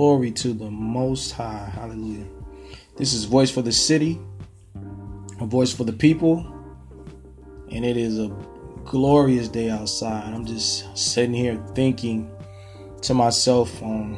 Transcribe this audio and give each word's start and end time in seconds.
Glory 0.00 0.30
to 0.30 0.54
the 0.54 0.70
Most 0.70 1.32
High. 1.32 1.70
Hallelujah. 1.74 2.24
This 2.96 3.12
is 3.12 3.24
Voice 3.24 3.50
for 3.50 3.60
the 3.60 3.70
City, 3.70 4.18
a 5.38 5.44
voice 5.44 5.74
for 5.74 5.84
the 5.84 5.92
people. 5.92 6.38
And 7.70 7.84
it 7.84 7.98
is 7.98 8.18
a 8.18 8.34
glorious 8.86 9.46
day 9.48 9.68
outside. 9.68 10.32
I'm 10.32 10.46
just 10.46 10.96
sitting 10.96 11.34
here 11.34 11.62
thinking 11.74 12.30
to 13.02 13.12
myself 13.12 13.82
on 13.82 14.16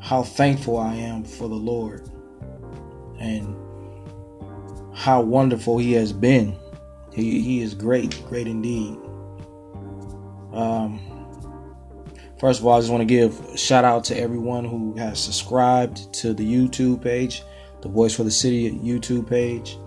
how 0.00 0.22
thankful 0.22 0.76
I 0.76 0.94
am 0.94 1.24
for 1.24 1.48
the 1.48 1.56
Lord 1.56 2.08
and 3.18 3.56
how 4.94 5.22
wonderful 5.22 5.78
He 5.78 5.92
has 5.94 6.12
been. 6.12 6.56
He, 7.12 7.40
he 7.42 7.62
is 7.62 7.74
great, 7.74 8.22
great 8.28 8.46
indeed. 8.46 8.96
Um, 10.52 11.15
first 12.38 12.60
of 12.60 12.66
all, 12.66 12.76
I 12.76 12.80
just 12.80 12.90
want 12.90 13.02
to 13.02 13.06
give 13.06 13.40
shout 13.58 13.84
out 13.84 14.04
to 14.04 14.18
everyone 14.18 14.64
who 14.64 14.94
has 14.96 15.22
subscribed 15.22 16.12
to 16.14 16.32
the 16.32 16.44
YouTube 16.44 17.02
page, 17.02 17.42
the 17.82 17.88
Voice 17.88 18.14
for 18.14 18.24
the 18.24 18.30
City 18.30 18.70
YouTube 18.70 19.28
page. 19.28 19.78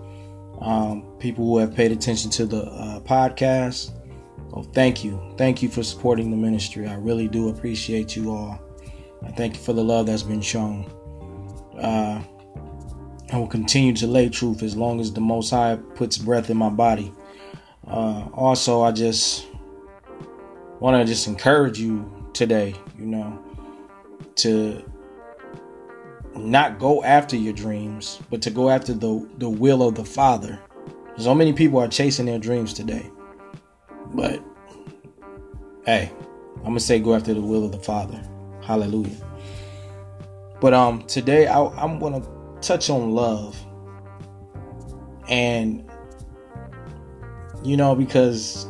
Um, 0.60 1.04
people 1.18 1.46
who 1.46 1.58
have 1.58 1.74
paid 1.74 1.90
attention 1.90 2.30
to 2.32 2.46
the 2.46 2.64
uh, 2.64 3.00
podcast. 3.00 3.92
Oh, 4.52 4.62
thank 4.62 5.02
you. 5.04 5.34
Thank 5.38 5.62
you 5.62 5.68
for 5.68 5.82
supporting 5.82 6.30
the 6.30 6.36
ministry. 6.36 6.86
I 6.86 6.94
really 6.96 7.28
do 7.28 7.48
appreciate 7.48 8.14
you 8.14 8.30
all. 8.30 8.60
I 9.22 9.30
thank 9.30 9.56
you 9.56 9.62
for 9.62 9.72
the 9.72 9.82
love 9.82 10.06
that's 10.06 10.22
been 10.22 10.42
shown. 10.42 10.84
Uh, 11.78 12.22
I 13.32 13.38
will 13.38 13.46
continue 13.46 13.94
to 13.94 14.06
lay 14.06 14.28
truth 14.28 14.62
as 14.62 14.76
long 14.76 15.00
as 15.00 15.12
the 15.12 15.20
Most 15.20 15.50
High 15.50 15.76
puts 15.94 16.18
breath 16.18 16.50
in 16.50 16.56
my 16.56 16.68
body. 16.68 17.12
Uh, 17.86 18.26
also, 18.34 18.82
I 18.82 18.92
just 18.92 19.46
want 20.80 21.00
to 21.00 21.10
just 21.10 21.26
encourage 21.26 21.78
you 21.78 22.19
today, 22.32 22.74
you 22.98 23.06
know, 23.06 23.38
to 24.36 24.82
not 26.36 26.78
go 26.78 27.02
after 27.02 27.36
your 27.36 27.52
dreams, 27.52 28.20
but 28.30 28.42
to 28.42 28.50
go 28.50 28.70
after 28.70 28.94
the, 28.94 29.28
the 29.38 29.48
will 29.48 29.86
of 29.86 29.94
the 29.94 30.04
Father. 30.04 30.58
So 31.18 31.34
many 31.34 31.52
people 31.52 31.78
are 31.78 31.88
chasing 31.88 32.26
their 32.26 32.38
dreams 32.38 32.72
today. 32.72 33.10
But 34.14 34.42
hey, 35.84 36.10
I'm 36.58 36.64
gonna 36.64 36.80
say 36.80 36.98
go 36.98 37.14
after 37.14 37.34
the 37.34 37.40
will 37.40 37.64
of 37.64 37.72
the 37.72 37.78
Father. 37.78 38.22
Hallelujah. 38.62 39.16
But 40.60 40.74
um 40.74 41.06
today 41.06 41.46
I, 41.46 41.64
I'm 41.66 41.98
gonna 41.98 42.22
touch 42.60 42.90
on 42.90 43.10
love. 43.10 43.58
And 45.28 45.88
you 47.62 47.76
know, 47.76 47.94
because 47.94 48.66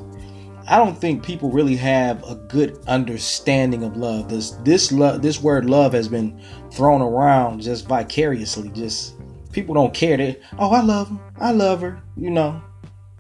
I 0.70 0.78
don't 0.78 0.96
think 0.96 1.24
people 1.24 1.50
really 1.50 1.74
have 1.74 2.22
a 2.22 2.36
good 2.36 2.78
understanding 2.86 3.82
of 3.82 3.96
love. 3.96 4.28
This 4.28 4.52
this 4.62 4.92
love 4.92 5.20
this 5.20 5.42
word 5.42 5.68
love 5.68 5.92
has 5.94 6.06
been 6.06 6.40
thrown 6.70 7.02
around 7.02 7.60
just 7.60 7.88
vicariously. 7.88 8.68
Just 8.68 9.16
people 9.50 9.74
don't 9.74 9.92
care. 9.92 10.16
They 10.16 10.40
oh 10.60 10.70
I 10.70 10.80
love 10.80 11.08
him, 11.08 11.18
I 11.40 11.50
love 11.50 11.80
her, 11.80 12.00
you 12.16 12.30
know. 12.30 12.62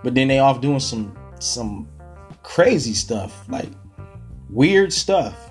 But 0.04 0.14
then 0.14 0.28
they 0.28 0.38
off 0.38 0.60
doing 0.60 0.78
some 0.78 1.18
some 1.40 1.88
crazy 2.44 2.94
stuff, 2.94 3.48
like 3.48 3.68
weird 4.48 4.92
stuff. 4.92 5.50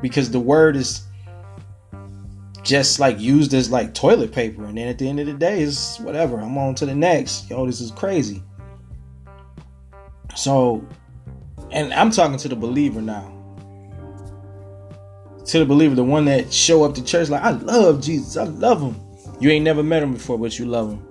Because 0.00 0.30
the 0.30 0.40
word 0.40 0.76
is 0.76 1.02
just 2.62 2.98
like 3.00 3.20
used 3.20 3.52
as 3.52 3.70
like 3.70 3.92
toilet 3.92 4.32
paper, 4.32 4.64
and 4.64 4.78
then 4.78 4.88
at 4.88 4.96
the 4.96 5.06
end 5.06 5.20
of 5.20 5.26
the 5.26 5.34
day, 5.34 5.60
it's 5.60 6.00
whatever. 6.00 6.40
I'm 6.40 6.56
on 6.56 6.74
to 6.76 6.86
the 6.86 6.94
next. 6.94 7.50
Yo, 7.50 7.66
this 7.66 7.82
is 7.82 7.90
crazy. 7.90 8.42
So 10.34 10.82
and 11.74 11.92
I'm 11.92 12.10
talking 12.10 12.38
to 12.38 12.48
the 12.48 12.56
believer 12.56 13.02
now. 13.02 13.32
To 15.46 15.58
the 15.58 15.66
believer, 15.66 15.94
the 15.94 16.04
one 16.04 16.24
that 16.26 16.52
show 16.52 16.84
up 16.84 16.94
to 16.94 17.04
church 17.04 17.28
like, 17.28 17.42
I 17.42 17.50
love 17.50 18.00
Jesus. 18.00 18.36
I 18.36 18.44
love 18.44 18.80
him. 18.80 18.98
You 19.40 19.50
ain't 19.50 19.64
never 19.64 19.82
met 19.82 20.02
him 20.02 20.12
before, 20.12 20.38
but 20.38 20.58
you 20.58 20.66
love 20.66 20.92
him. 20.92 21.06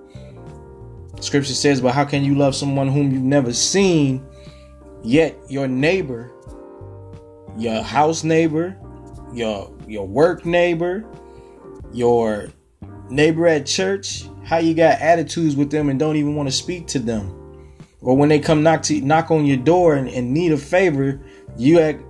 Scripture 1.20 1.54
says, 1.54 1.82
but 1.82 1.94
how 1.94 2.06
can 2.06 2.24
you 2.24 2.34
love 2.36 2.56
someone 2.56 2.88
whom 2.88 3.12
you've 3.12 3.22
never 3.22 3.54
seen, 3.54 4.26
yet 5.04 5.38
your 5.50 5.68
neighbor, 5.68 6.32
your 7.58 7.84
house 7.84 8.24
neighbor, 8.24 8.76
your 9.34 9.72
your 9.88 10.08
work 10.08 10.46
neighbor, 10.46 11.06
your 11.92 12.50
neighbor 13.10 13.48
at 13.48 13.66
church, 13.66 14.24
how 14.44 14.58
you 14.58 14.74
got 14.74 15.00
attitudes 15.00 15.56
with 15.56 15.70
them 15.70 15.90
and 15.90 16.00
don't 16.00 16.16
even 16.16 16.36
want 16.36 16.48
to 16.48 16.56
speak 16.56 16.88
to 16.88 17.00
them? 17.00 17.43
Or 18.04 18.16
when 18.18 18.30
they 18.30 18.40
come 18.40 18.62
knock 18.62 18.84
to 18.84 19.02
knock 19.02 19.32
on 19.32 19.46
your 19.46 19.58
door 19.58 19.96
and, 19.96 20.10
and 20.10 20.34
need 20.34 20.52
a 20.52 20.58
favor, 20.58 21.20
you 21.58 21.80
act 21.80 22.04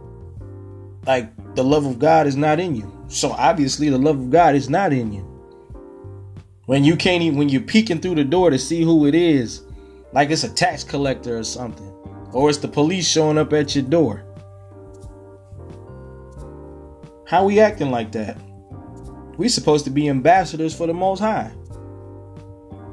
like 1.05 1.31
the 1.55 1.63
love 1.63 1.85
of 1.85 1.99
God 1.99 2.27
is 2.27 2.35
not 2.35 2.59
in 2.59 2.75
you. 2.75 2.91
So 3.07 3.31
obviously 3.31 3.89
the 3.89 3.97
love 3.97 4.19
of 4.19 4.29
God 4.31 4.55
is 4.55 4.69
not 4.69 4.91
in 4.91 5.13
you. 5.13 5.21
When 6.65 6.83
you 6.83 6.95
can't 6.95 7.21
even 7.21 7.37
when 7.37 7.49
you're 7.49 7.61
peeking 7.61 7.99
through 7.99 8.15
the 8.15 8.23
door 8.23 8.49
to 8.49 8.57
see 8.57 8.81
who 8.81 9.05
it 9.05 9.13
is, 9.13 9.61
like 10.13 10.31
it's 10.31 10.43
a 10.43 10.53
tax 10.53 10.83
collector 10.83 11.37
or 11.37 11.43
something, 11.43 11.87
or 12.31 12.49
it's 12.49 12.57
the 12.57 12.67
police 12.67 13.07
showing 13.07 13.37
up 13.37 13.53
at 13.53 13.75
your 13.75 13.83
door. 13.83 14.23
How 17.27 17.45
we 17.45 17.59
acting 17.59 17.91
like 17.91 18.11
that? 18.13 18.37
We 19.37 19.49
supposed 19.49 19.85
to 19.85 19.91
be 19.91 20.09
ambassadors 20.09 20.75
for 20.75 20.87
the 20.87 20.93
Most 20.93 21.19
High. 21.19 21.51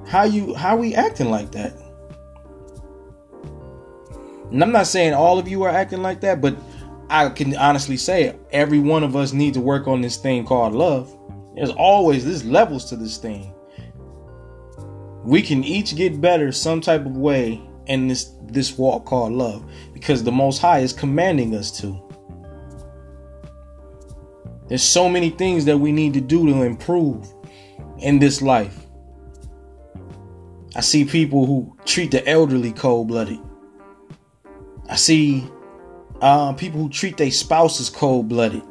How 0.07 0.25
you 0.25 0.55
how 0.55 0.77
we 0.77 0.95
acting 0.95 1.31
like 1.31 1.53
that? 1.53 1.80
And 4.51 4.63
I'm 4.63 4.73
not 4.73 4.87
saying 4.87 5.15
all 5.15 5.39
of 5.39 5.49
you 5.49 5.63
are 5.63 5.71
acting 5.71 6.03
like 6.03 6.21
that, 6.21 6.41
but 6.41 6.57
I 7.09 7.29
can 7.29 7.57
honestly 7.57 7.97
say 7.97 8.37
every 8.53 8.79
one 8.79 9.03
of 9.03 9.17
us 9.17 9.33
needs 9.33 9.57
to 9.57 9.61
work 9.61 9.87
on 9.87 10.01
this 10.01 10.17
thing 10.17 10.45
called 10.45 10.75
love. 10.75 11.17
There's 11.55 11.71
always 11.71 12.25
there's 12.25 12.45
levels 12.45 12.85
to 12.87 12.97
this 12.97 13.17
thing. 13.17 13.53
We 15.25 15.43
can 15.43 15.63
each 15.65 15.97
get 15.97 16.21
better 16.21 16.53
some 16.53 16.81
type 16.81 17.05
of 17.05 17.17
way 17.17 17.61
in 17.87 18.09
this 18.09 18.33
this 18.47 18.77
walk 18.79 19.05
called 19.05 19.33
love 19.33 19.69
because 19.93 20.23
the 20.23 20.33
most 20.33 20.59
high 20.59 20.81
is 20.81 20.93
commanding 20.93 21.55
us 21.55 21.71
to. 21.81 22.01
There's 24.69 24.83
so 24.83 25.09
many 25.09 25.31
things 25.31 25.65
that 25.65 25.79
we 25.79 25.91
need 25.91 26.15
to 26.15 26.21
do 26.21 26.47
to 26.47 26.63
improve 26.63 27.27
in 27.99 28.21
this 28.21 28.41
life. 28.41 28.87
I 30.77 30.81
see 30.81 31.05
people 31.05 31.45
who 31.47 31.77
treat 31.85 32.13
the 32.13 32.27
elderly 32.29 32.73
cold-blooded. 32.73 33.41
I 34.91 34.97
see 34.97 35.49
uh, 36.21 36.53
people 36.55 36.81
who 36.81 36.89
treat 36.89 37.17
their 37.17 37.31
spouses 37.31 37.89
cold 37.89 38.29
blooded. 38.29 38.63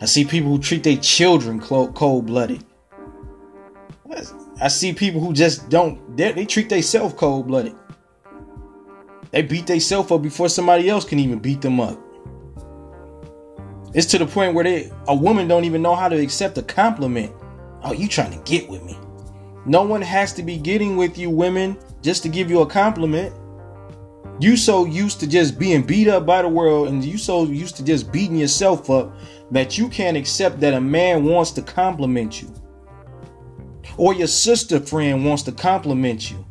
I 0.00 0.06
see 0.06 0.24
people 0.24 0.50
who 0.50 0.58
treat 0.58 0.82
their 0.82 0.96
children 0.96 1.60
cold 1.60 2.26
blooded. 2.26 2.64
I 4.62 4.68
see 4.68 4.94
people 4.94 5.20
who 5.20 5.34
just 5.34 5.68
don't, 5.68 6.16
they, 6.16 6.32
they 6.32 6.46
treat 6.46 6.70
themselves 6.70 7.14
cold 7.14 7.48
blooded. 7.48 7.74
They 9.30 9.42
beat 9.42 9.66
themselves 9.66 10.10
up 10.10 10.22
before 10.22 10.48
somebody 10.48 10.88
else 10.88 11.04
can 11.04 11.18
even 11.18 11.38
beat 11.38 11.60
them 11.60 11.80
up. 11.80 12.00
It's 13.92 14.06
to 14.06 14.18
the 14.18 14.26
point 14.26 14.54
where 14.54 14.64
they, 14.64 14.90
a 15.06 15.14
woman 15.14 15.48
don't 15.48 15.64
even 15.64 15.82
know 15.82 15.94
how 15.94 16.08
to 16.08 16.18
accept 16.18 16.56
a 16.56 16.62
compliment. 16.62 17.30
Oh, 17.82 17.92
you 17.92 18.08
trying 18.08 18.32
to 18.32 18.38
get 18.50 18.70
with 18.70 18.82
me? 18.84 18.98
No 19.66 19.82
one 19.82 20.00
has 20.00 20.32
to 20.34 20.42
be 20.42 20.56
getting 20.56 20.96
with 20.96 21.18
you, 21.18 21.28
women, 21.28 21.76
just 22.00 22.22
to 22.22 22.30
give 22.30 22.48
you 22.50 22.60
a 22.60 22.66
compliment 22.66 23.34
you 24.38 24.56
so 24.56 24.84
used 24.84 25.18
to 25.20 25.26
just 25.26 25.58
being 25.58 25.82
beat 25.82 26.08
up 26.08 26.26
by 26.26 26.42
the 26.42 26.48
world 26.48 26.88
and 26.88 27.02
you 27.02 27.16
so 27.16 27.44
used 27.44 27.76
to 27.76 27.84
just 27.84 28.12
beating 28.12 28.36
yourself 28.36 28.90
up 28.90 29.16
that 29.50 29.78
you 29.78 29.88
can't 29.88 30.16
accept 30.16 30.60
that 30.60 30.74
a 30.74 30.80
man 30.80 31.24
wants 31.24 31.50
to 31.52 31.62
compliment 31.62 32.42
you. 32.42 32.52
Or 33.96 34.12
your 34.12 34.26
sister 34.26 34.78
friend 34.78 35.24
wants 35.24 35.42
to 35.44 35.52
compliment 35.52 36.30
you. 36.30 36.44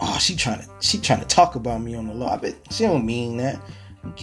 Oh 0.00 0.18
she 0.18 0.34
trying 0.34 0.60
to 0.60 0.68
she 0.80 0.98
trying 0.98 1.20
to 1.20 1.26
talk 1.26 1.54
about 1.54 1.80
me 1.80 1.94
on 1.94 2.08
the 2.08 2.14
law 2.14 2.36
but 2.36 2.56
she 2.72 2.82
don't 2.82 3.06
mean 3.06 3.36
that. 3.36 3.62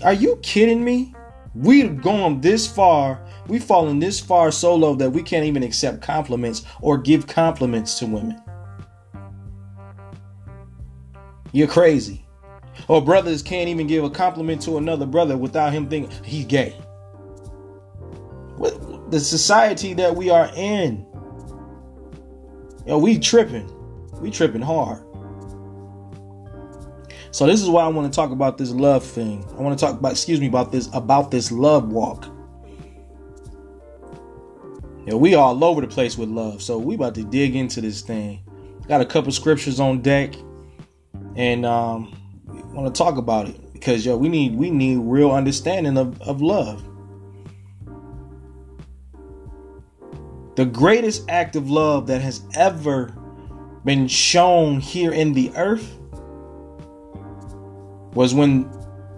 Are 0.03 0.13
you 0.13 0.35
kidding 0.43 0.83
me? 0.83 1.15
We've 1.55 2.01
gone 2.01 2.41
this 2.41 2.67
far 2.67 3.25
we've 3.47 3.63
fallen 3.63 3.99
this 3.99 4.19
far 4.19 4.51
so 4.51 4.75
low 4.75 4.95
that 4.95 5.09
we 5.09 5.23
can't 5.23 5.45
even 5.45 5.63
accept 5.63 6.01
compliments 6.01 6.65
or 6.81 6.97
give 6.97 7.25
compliments 7.25 7.97
to 7.99 8.05
women. 8.05 8.41
You're 11.53 11.67
crazy 11.69 12.25
or 12.87 13.01
brothers 13.03 13.41
can't 13.41 13.69
even 13.69 13.87
give 13.87 14.03
a 14.03 14.09
compliment 14.09 14.61
to 14.63 14.77
another 14.77 15.05
brother 15.05 15.37
without 15.37 15.73
him 15.73 15.89
thinking 15.89 16.11
he's 16.23 16.45
gay. 16.45 16.75
The 19.09 19.19
society 19.19 19.93
that 19.95 20.15
we 20.15 20.29
are 20.29 20.51
in. 20.55 21.05
Yo, 22.85 22.97
we 22.97 23.19
tripping. 23.19 23.71
We 24.19 24.31
tripping 24.31 24.61
hard. 24.61 25.03
So 27.31 27.45
this 27.45 27.61
is 27.61 27.69
why 27.69 27.83
I 27.83 27.87
want 27.87 28.11
to 28.11 28.15
talk 28.15 28.31
about 28.31 28.57
this 28.57 28.71
love 28.71 29.05
thing. 29.05 29.45
I 29.57 29.61
want 29.61 29.77
to 29.77 29.85
talk 29.85 29.99
about, 29.99 30.11
excuse 30.11 30.39
me, 30.39 30.47
about 30.47 30.71
this 30.71 30.89
about 30.93 31.31
this 31.31 31.51
love 31.51 31.91
walk. 31.91 32.27
Yeah, 35.05 35.13
we 35.13 35.35
all 35.35 35.63
over 35.63 35.81
the 35.81 35.87
place 35.87 36.17
with 36.17 36.29
love. 36.29 36.61
So 36.61 36.77
we 36.77 36.95
about 36.95 37.15
to 37.15 37.23
dig 37.23 37.55
into 37.55 37.81
this 37.81 38.01
thing. 38.01 38.41
Got 38.87 39.01
a 39.01 39.05
couple 39.05 39.31
scriptures 39.31 39.79
on 39.79 40.01
deck. 40.01 40.33
And 41.35 41.65
um 41.65 42.18
want 42.79 42.95
to 42.95 42.97
talk 42.97 43.17
about 43.17 43.47
it 43.47 43.73
because 43.73 44.05
yo, 44.05 44.17
we 44.17 44.29
need 44.29 44.55
we 44.55 44.69
need 44.69 44.97
real 44.97 45.31
understanding 45.31 45.97
of, 45.97 46.21
of 46.21 46.41
love. 46.41 46.83
The 50.55 50.65
greatest 50.65 51.29
act 51.29 51.55
of 51.55 51.69
love 51.69 52.07
that 52.07 52.21
has 52.21 52.41
ever 52.53 53.15
been 53.85 54.07
shown 54.07 54.79
here 54.79 55.11
in 55.11 55.33
the 55.33 55.51
earth 55.55 55.97
was 58.13 58.33
when 58.33 58.69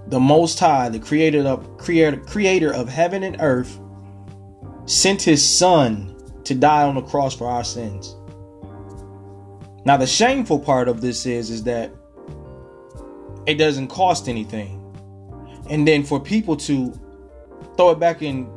the 0.08 0.20
Most 0.20 0.60
High, 0.60 0.90
the 0.90 1.00
creator 1.00 1.48
of 1.48 1.78
creator, 1.78 2.18
creator 2.18 2.74
of 2.74 2.90
heaven 2.90 3.24
and 3.24 3.38
earth, 3.40 3.80
sent 4.86 5.22
his 5.22 5.48
son 5.48 6.16
to 6.44 6.54
die 6.54 6.84
on 6.84 6.96
the 6.96 7.02
cross 7.02 7.36
for 7.36 7.48
our 7.50 7.64
sins. 7.64 8.16
Now 9.86 9.98
the 9.98 10.06
shameful 10.06 10.60
part 10.60 10.88
of 10.88 11.02
this 11.02 11.26
is 11.26 11.50
is 11.50 11.64
that 11.64 11.92
it 13.46 13.56
doesn't 13.56 13.88
cost 13.88 14.28
anything. 14.28 14.78
And 15.70 15.88
then 15.88 16.04
for 16.04 16.20
people 16.20 16.56
to 16.58 16.94
throw 17.78 17.92
it 17.92 18.00
back 18.00 18.22
in 18.22 18.50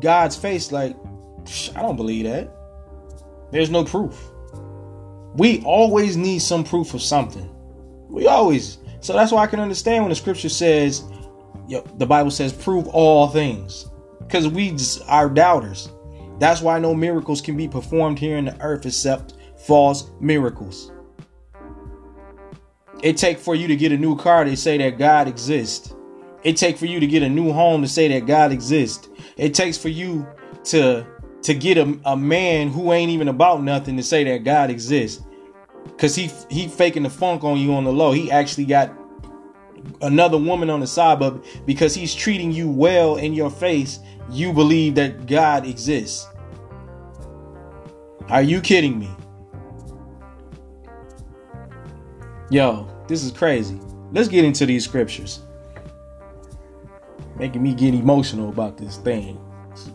God's 0.00 0.36
face 0.36 0.72
like 0.72 0.96
I 1.74 1.82
don't 1.82 1.96
believe 1.96 2.24
that. 2.24 2.50
There's 3.50 3.70
no 3.70 3.84
proof. 3.84 4.30
We 5.34 5.62
always 5.64 6.16
need 6.16 6.40
some 6.40 6.64
proof 6.64 6.94
of 6.94 7.02
something. 7.02 7.48
We 8.08 8.26
always 8.26 8.78
so 9.02 9.12
that's 9.14 9.32
why 9.32 9.42
I 9.42 9.46
can 9.48 9.58
understand 9.58 10.04
when 10.04 10.10
the 10.10 10.14
scripture 10.14 10.48
says, 10.48 11.02
the 11.68 12.06
Bible 12.06 12.30
says, 12.30 12.52
prove 12.52 12.86
all 12.88 13.26
things. 13.28 13.90
Because 14.20 14.46
we 14.46 14.76
are 15.08 15.28
doubters. 15.28 15.88
That's 16.38 16.60
why 16.60 16.78
no 16.78 16.94
miracles 16.94 17.40
can 17.40 17.56
be 17.56 17.66
performed 17.66 18.20
here 18.20 18.36
in 18.36 18.44
the 18.44 18.60
earth 18.60 18.86
except 18.86 19.34
false 19.56 20.08
miracles. 20.20 20.92
It 23.02 23.16
take 23.16 23.38
for 23.38 23.54
you 23.54 23.66
to 23.68 23.76
get 23.76 23.92
a 23.92 23.96
new 23.96 24.16
car 24.16 24.44
to 24.44 24.56
say 24.56 24.78
that 24.78 24.96
God 24.96 25.26
exists. 25.26 25.94
It 26.44 26.56
take 26.56 26.76
for 26.76 26.86
you 26.86 27.00
to 27.00 27.06
get 27.06 27.22
a 27.22 27.28
new 27.28 27.52
home 27.52 27.82
to 27.82 27.88
say 27.88 28.08
that 28.08 28.26
God 28.26 28.52
exists. 28.52 29.08
It 29.36 29.54
takes 29.54 29.76
for 29.76 29.88
you 29.88 30.26
to 30.64 31.06
to 31.42 31.54
get 31.54 31.76
a, 31.76 31.98
a 32.04 32.16
man 32.16 32.68
who 32.68 32.92
ain't 32.92 33.10
even 33.10 33.26
about 33.26 33.64
nothing 33.64 33.96
to 33.96 34.02
say 34.02 34.22
that 34.24 34.44
God 34.44 34.70
exists. 34.70 35.22
Cause 35.98 36.14
he 36.14 36.30
he 36.48 36.68
faking 36.68 37.02
the 37.02 37.10
funk 37.10 37.42
on 37.42 37.58
you 37.58 37.74
on 37.74 37.84
the 37.84 37.92
low. 37.92 38.12
He 38.12 38.30
actually 38.30 38.66
got 38.66 38.96
another 40.00 40.38
woman 40.38 40.70
on 40.70 40.78
the 40.78 40.86
side, 40.86 41.18
but 41.18 41.44
because 41.66 41.94
he's 41.94 42.14
treating 42.14 42.52
you 42.52 42.70
well 42.70 43.16
in 43.16 43.34
your 43.34 43.50
face, 43.50 43.98
you 44.30 44.52
believe 44.52 44.94
that 44.94 45.26
God 45.26 45.66
exists. 45.66 46.26
Are 48.28 48.42
you 48.42 48.60
kidding 48.60 48.98
me? 48.98 49.10
Yo, 52.50 52.91
this 53.12 53.22
is 53.22 53.30
crazy. 53.30 53.78
Let's 54.12 54.28
get 54.28 54.44
into 54.44 54.64
these 54.64 54.84
scriptures. 54.84 55.40
Making 57.36 57.62
me 57.62 57.74
get 57.74 57.94
emotional 57.94 58.48
about 58.48 58.78
this 58.78 58.96
thing. 58.96 59.38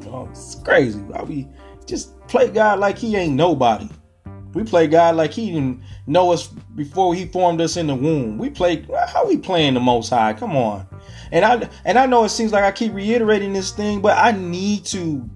Oh, 0.06 0.28
it's 0.30 0.56
crazy. 0.56 1.00
Why 1.00 1.24
we 1.24 1.48
just 1.88 2.19
play 2.28 2.50
God 2.50 2.80
like 2.80 2.98
he 2.98 3.16
ain't 3.16 3.34
nobody? 3.34 3.90
We 4.54 4.64
play 4.64 4.88
God 4.88 5.16
like 5.16 5.31
He 5.34 5.52
didn't 5.52 5.81
know 6.08 6.31
us 6.31 6.48
before 6.48 7.14
He 7.14 7.25
formed 7.25 7.62
us 7.62 7.78
in 7.78 7.86
the 7.86 7.96
womb. 7.96 8.38
We 8.38 8.50
play 8.50 8.88
how 9.08 9.28
we 9.28 9.38
playing 9.38 9.75
the 9.75 9.80
Most 9.80 10.10
High. 10.10 10.34
Come 10.34 10.56
on, 10.56 10.88
and 11.31 11.46
I 11.46 11.70
and 11.86 12.00
I 12.00 12.08
know 12.08 12.24
it 12.24 12.30
seems 12.30 12.54
like 12.54 12.63
I 12.63 12.72
keep 12.72 12.92
reiterating 12.94 13.54
this 13.54 13.72
thing, 13.72 14.02
but 14.02 14.18
I 14.18 14.31
need 14.31 14.86
to 14.86 15.30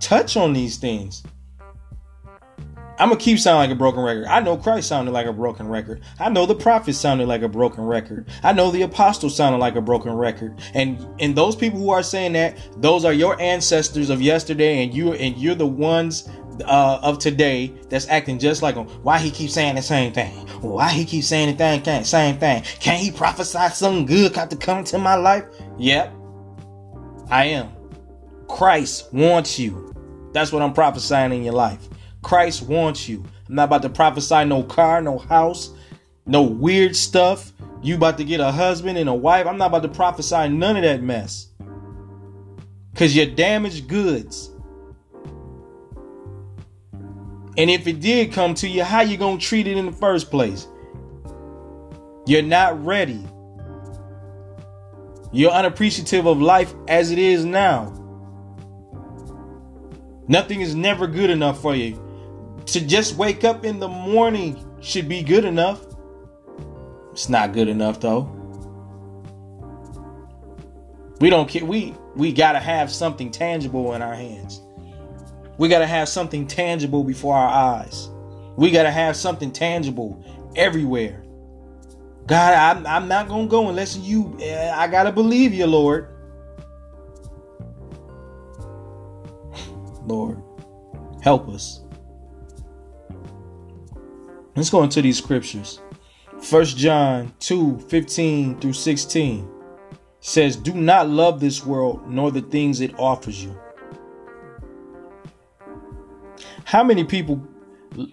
touch 0.00 0.36
on 0.36 0.52
these 0.54 0.76
things. 0.76 1.22
I'm 2.98 3.10
gonna 3.10 3.20
keep 3.20 3.38
sounding 3.38 3.70
like 3.70 3.74
a 3.74 3.78
broken 3.78 4.02
record. 4.02 4.24
I 4.26 4.40
know 4.40 4.56
Christ 4.56 4.88
sounded 4.88 5.12
like 5.12 5.26
a 5.26 5.32
broken 5.32 5.68
record. 5.68 6.02
I 6.18 6.28
know 6.28 6.46
the 6.46 6.54
prophets 6.54 6.98
sounded 6.98 7.28
like 7.28 7.42
a 7.42 7.48
broken 7.48 7.84
record. 7.84 8.28
I 8.42 8.52
know 8.52 8.72
the 8.72 8.82
apostles 8.82 9.36
sounded 9.36 9.58
like 9.58 9.76
a 9.76 9.80
broken 9.80 10.12
record. 10.12 10.60
And 10.74 11.06
and 11.20 11.36
those 11.36 11.54
people 11.54 11.78
who 11.78 11.90
are 11.90 12.02
saying 12.02 12.32
that, 12.32 12.58
those 12.76 13.04
are 13.04 13.12
your 13.12 13.40
ancestors 13.40 14.10
of 14.10 14.20
yesterday, 14.20 14.82
and 14.82 14.92
you 14.92 15.12
and 15.12 15.36
you're 15.36 15.54
the 15.54 15.66
ones 15.66 16.28
uh, 16.64 16.98
of 17.02 17.18
today 17.18 17.72
that's 17.88 18.08
acting 18.08 18.38
just 18.38 18.62
like 18.62 18.74
him. 18.74 18.86
Why 19.02 19.18
he 19.18 19.30
keeps 19.30 19.54
saying 19.54 19.76
the 19.76 19.82
same 19.82 20.12
thing? 20.12 20.32
Why 20.60 20.90
he 20.90 21.04
keeps 21.04 21.28
saying 21.28 21.52
the 21.52 21.56
thing, 21.56 21.82
can't, 21.82 22.04
same 22.04 22.38
thing? 22.38 22.62
Can't 22.80 23.00
he 23.00 23.12
prophesy 23.12 23.68
something 23.68 24.06
good 24.06 24.34
got 24.34 24.50
to 24.50 24.56
come 24.56 24.78
into 24.78 24.98
my 24.98 25.14
life? 25.14 25.44
Yep, 25.78 26.12
I 27.30 27.44
am. 27.44 27.70
Christ 28.48 29.12
wants 29.12 29.58
you. 29.58 29.94
That's 30.32 30.52
what 30.52 30.62
I'm 30.62 30.72
prophesying 30.72 31.32
in 31.32 31.44
your 31.44 31.54
life. 31.54 31.88
Christ 32.22 32.62
wants 32.62 33.08
you. 33.08 33.24
I'm 33.48 33.54
not 33.54 33.64
about 33.64 33.82
to 33.82 33.88
prophesy 33.88 34.44
no 34.44 34.62
car, 34.62 35.00
no 35.00 35.18
house, 35.18 35.70
no 36.26 36.42
weird 36.42 36.96
stuff. 36.96 37.52
You 37.82 37.94
about 37.94 38.18
to 38.18 38.24
get 38.24 38.40
a 38.40 38.50
husband 38.50 38.98
and 38.98 39.08
a 39.08 39.14
wife. 39.14 39.46
I'm 39.46 39.56
not 39.56 39.66
about 39.66 39.82
to 39.82 39.88
prophesy 39.88 40.48
none 40.48 40.76
of 40.76 40.82
that 40.82 41.02
mess. 41.02 41.48
Cause 42.94 43.14
you're 43.14 43.26
damaged 43.26 43.88
goods. 43.88 44.50
And 47.56 47.70
if 47.70 47.86
it 47.86 48.00
did 48.00 48.32
come 48.32 48.54
to 48.54 48.68
you, 48.68 48.84
how 48.84 49.00
you 49.00 49.16
going 49.16 49.38
to 49.38 49.44
treat 49.44 49.66
it 49.66 49.76
in 49.76 49.86
the 49.86 49.92
first 49.92 50.30
place? 50.30 50.68
You're 52.26 52.42
not 52.42 52.84
ready. 52.84 53.24
You're 55.32 55.50
unappreciative 55.50 56.26
of 56.26 56.40
life 56.40 56.72
as 56.86 57.10
it 57.10 57.18
is 57.18 57.44
now. 57.44 57.94
Nothing 60.26 60.60
is 60.60 60.74
never 60.74 61.06
good 61.06 61.30
enough 61.30 61.60
for 61.60 61.74
you. 61.74 62.07
To 62.68 62.80
just 62.80 63.16
wake 63.16 63.44
up 63.44 63.64
in 63.64 63.78
the 63.78 63.88
morning 63.88 64.64
should 64.80 65.08
be 65.08 65.22
good 65.22 65.44
enough. 65.44 65.84
It's 67.12 67.28
not 67.28 67.52
good 67.52 67.68
enough 67.68 68.00
though. 68.00 68.34
We 71.20 71.30
don't 71.30 71.48
care. 71.48 71.64
We 71.64 71.94
we 72.14 72.32
gotta 72.32 72.60
have 72.60 72.92
something 72.92 73.30
tangible 73.30 73.94
in 73.94 74.02
our 74.02 74.14
hands. 74.14 74.62
We 75.58 75.68
got 75.68 75.80
to 75.80 75.86
have 75.86 76.08
something 76.08 76.46
tangible 76.46 77.02
before 77.02 77.36
our 77.36 77.48
eyes. 77.48 78.08
We 78.56 78.70
got 78.70 78.84
to 78.84 78.92
have 78.92 79.16
something 79.16 79.50
tangible 79.50 80.24
everywhere. 80.56 81.24
God, 82.26 82.54
I'm, 82.54 82.86
I'm 82.86 83.08
not 83.08 83.28
to 83.28 83.46
go 83.48 83.68
unless 83.68 83.96
you, 83.96 84.38
I 84.40 84.86
got 84.86 85.04
to 85.04 85.12
believe 85.12 85.52
you, 85.52 85.66
Lord. 85.66 86.14
Lord, 90.06 90.40
help 91.22 91.48
us. 91.48 91.80
Let's 94.58 94.70
go 94.70 94.82
into 94.82 95.00
these 95.00 95.18
scriptures. 95.18 95.80
First 96.42 96.76
John 96.76 97.32
2 97.38 97.78
15 97.78 98.58
through 98.58 98.72
16 98.72 99.48
says, 100.18 100.56
Do 100.56 100.74
not 100.74 101.08
love 101.08 101.38
this 101.38 101.64
world 101.64 102.10
nor 102.10 102.32
the 102.32 102.40
things 102.40 102.80
it 102.80 102.98
offers 102.98 103.44
you. 103.44 103.56
How 106.64 106.82
many 106.82 107.04
people 107.04 107.40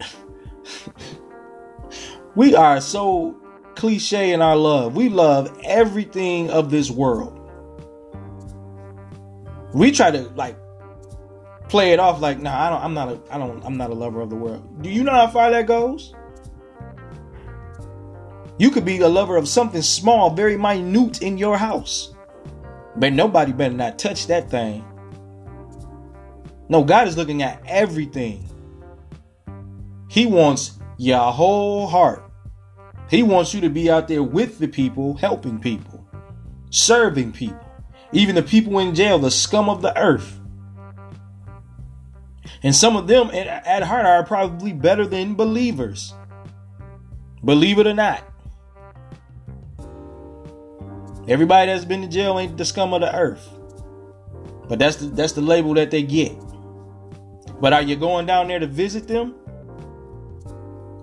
we 2.36 2.54
are 2.54 2.80
so 2.80 3.42
cliche 3.74 4.32
in 4.32 4.44
our 4.44 4.56
love. 4.56 4.96
We 4.96 5.10
love 5.10 5.60
everything 5.64 6.52
of 6.52 6.70
this 6.70 6.92
world. 6.92 7.42
We 9.74 9.92
try 9.92 10.12
to 10.12 10.30
like 10.36 10.60
play 11.70 11.92
it 11.92 12.00
off 12.00 12.22
like, 12.22 12.40
nah, 12.40 12.68
I 12.68 12.70
don't 12.70 12.84
I'm 12.84 12.94
not 12.94 13.10
a 13.10 13.20
I 13.32 13.40
don't 13.40 13.66
I'm 13.66 13.78
not 13.78 13.90
a 13.90 13.96
lover 13.96 14.22
of 14.22 14.30
the 14.30 14.36
world. 14.36 14.84
Do 14.84 14.92
you 14.92 15.04
know 15.04 15.12
how 15.12 15.25
far 15.25 15.50
that 15.50 15.66
goes? 15.66 16.14
You 18.57 18.71
could 18.71 18.85
be 18.85 19.00
a 19.00 19.07
lover 19.07 19.35
of 19.35 19.47
something 19.47 19.81
small, 19.81 20.29
very 20.29 20.57
minute 20.57 21.21
in 21.21 21.38
your 21.38 21.57
house. 21.57 22.13
But 22.95 23.13
nobody 23.13 23.51
better 23.51 23.75
not 23.75 24.00
touch 24.00 24.27
that 24.27 24.50
thing. 24.50 24.85
No, 26.69 26.83
God 26.83 27.07
is 27.07 27.17
looking 27.17 27.43
at 27.43 27.62
everything. 27.67 28.47
He 30.09 30.25
wants 30.25 30.79
your 30.97 31.31
whole 31.31 31.88
heart. 31.88 32.24
He 33.09 33.21
wants 33.21 33.53
you 33.53 33.62
to 33.62 33.69
be 33.69 33.91
out 33.91 34.07
there 34.07 34.24
with 34.24 34.57
the 34.57 34.67
people, 34.67 35.15
helping 35.17 35.59
people, 35.59 36.07
serving 36.69 37.33
people, 37.33 37.59
even 38.13 38.35
the 38.35 38.41
people 38.41 38.79
in 38.79 38.95
jail, 38.95 39.19
the 39.19 39.29
scum 39.29 39.69
of 39.69 39.81
the 39.81 39.95
earth. 40.00 40.39
And 42.63 42.74
some 42.74 42.95
of 42.95 43.07
them 43.07 43.29
at 43.31 43.83
heart 43.83 44.05
are 44.05 44.24
probably 44.24 44.74
better 44.74 45.05
than 45.05 45.35
believers. 45.35 46.13
Believe 47.43 47.77
it 47.77 47.85
or 47.85 47.93
not. 47.93 48.24
Everybody 51.27 51.72
that's 51.72 51.86
been 51.86 52.01
to 52.01 52.08
jail 52.08 52.38
ain't 52.38 52.58
the 52.58 52.65
scum 52.65 52.94
of 52.94 53.01
the 53.01 53.15
earth. 53.15 53.50
But 54.67 54.79
that's 54.79 54.98
the, 54.98 55.08
that's 55.08 55.34
the 55.34 55.41
label 55.41 55.74
that 55.75 55.91
they 55.91 56.03
get. 56.03 56.34
But 57.60 57.74
are 57.74 57.82
you 57.82 57.96
going 57.96 58.25
down 58.25 58.48
there 58.48 58.60
to 58.60 58.67
visit 58.67 59.08
them? 59.08 59.36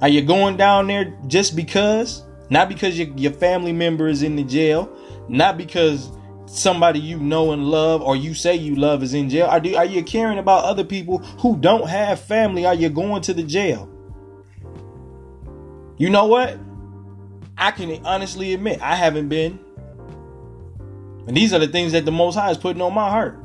Are 0.01 0.09
you 0.09 0.23
going 0.23 0.57
down 0.57 0.89
there 0.89 1.17
just 1.27 1.57
because? 1.57 2.25
Not 2.51 2.69
because 2.69 2.99
your, 2.99 3.09
your 3.17 3.33
family 3.33 3.73
member 3.73 4.09
is 4.09 4.23
in 4.23 4.37
the 4.37 4.45
jail, 4.45 4.95
not 5.29 5.57
because 5.57 6.11
somebody 6.47 6.99
you 6.99 7.19
know 7.19 7.53
and 7.53 7.65
love 7.65 8.03
or 8.03 8.15
you 8.15 8.35
say 8.35 8.55
you 8.55 8.75
love 8.75 9.03
is 9.03 9.15
in 9.15 9.31
jail. 9.31 9.47
Are, 9.47 9.61
do, 9.61 9.75
are 9.75 9.85
you 9.85 10.03
caring 10.03 10.39
about 10.39 10.65
other 10.65 10.85
people 10.85 11.19
who 11.19 11.57
don't 11.57 11.89
have 11.89 12.21
family? 12.21 12.67
Are 12.67 12.75
you 12.75 12.91
going 12.91 13.23
to 13.23 13.35
the 13.35 13.43
jail? 13.43 13.89
You 15.97 16.11
know 16.11 16.27
what? 16.27 16.59
I 17.57 17.71
can 17.71 18.05
honestly 18.05 18.55
admit 18.55 18.81
I 18.83 18.97
haven't 18.97 19.29
been. 19.29 19.61
And 21.27 21.37
these 21.37 21.53
are 21.53 21.59
the 21.59 21.69
things 21.69 21.93
that 21.93 22.05
the 22.05 22.13
Most 22.13 22.35
High 22.35 22.51
is 22.51 22.59
putting 22.59 22.83
on 22.83 22.93
my 22.93 23.09
heart. 23.09 23.39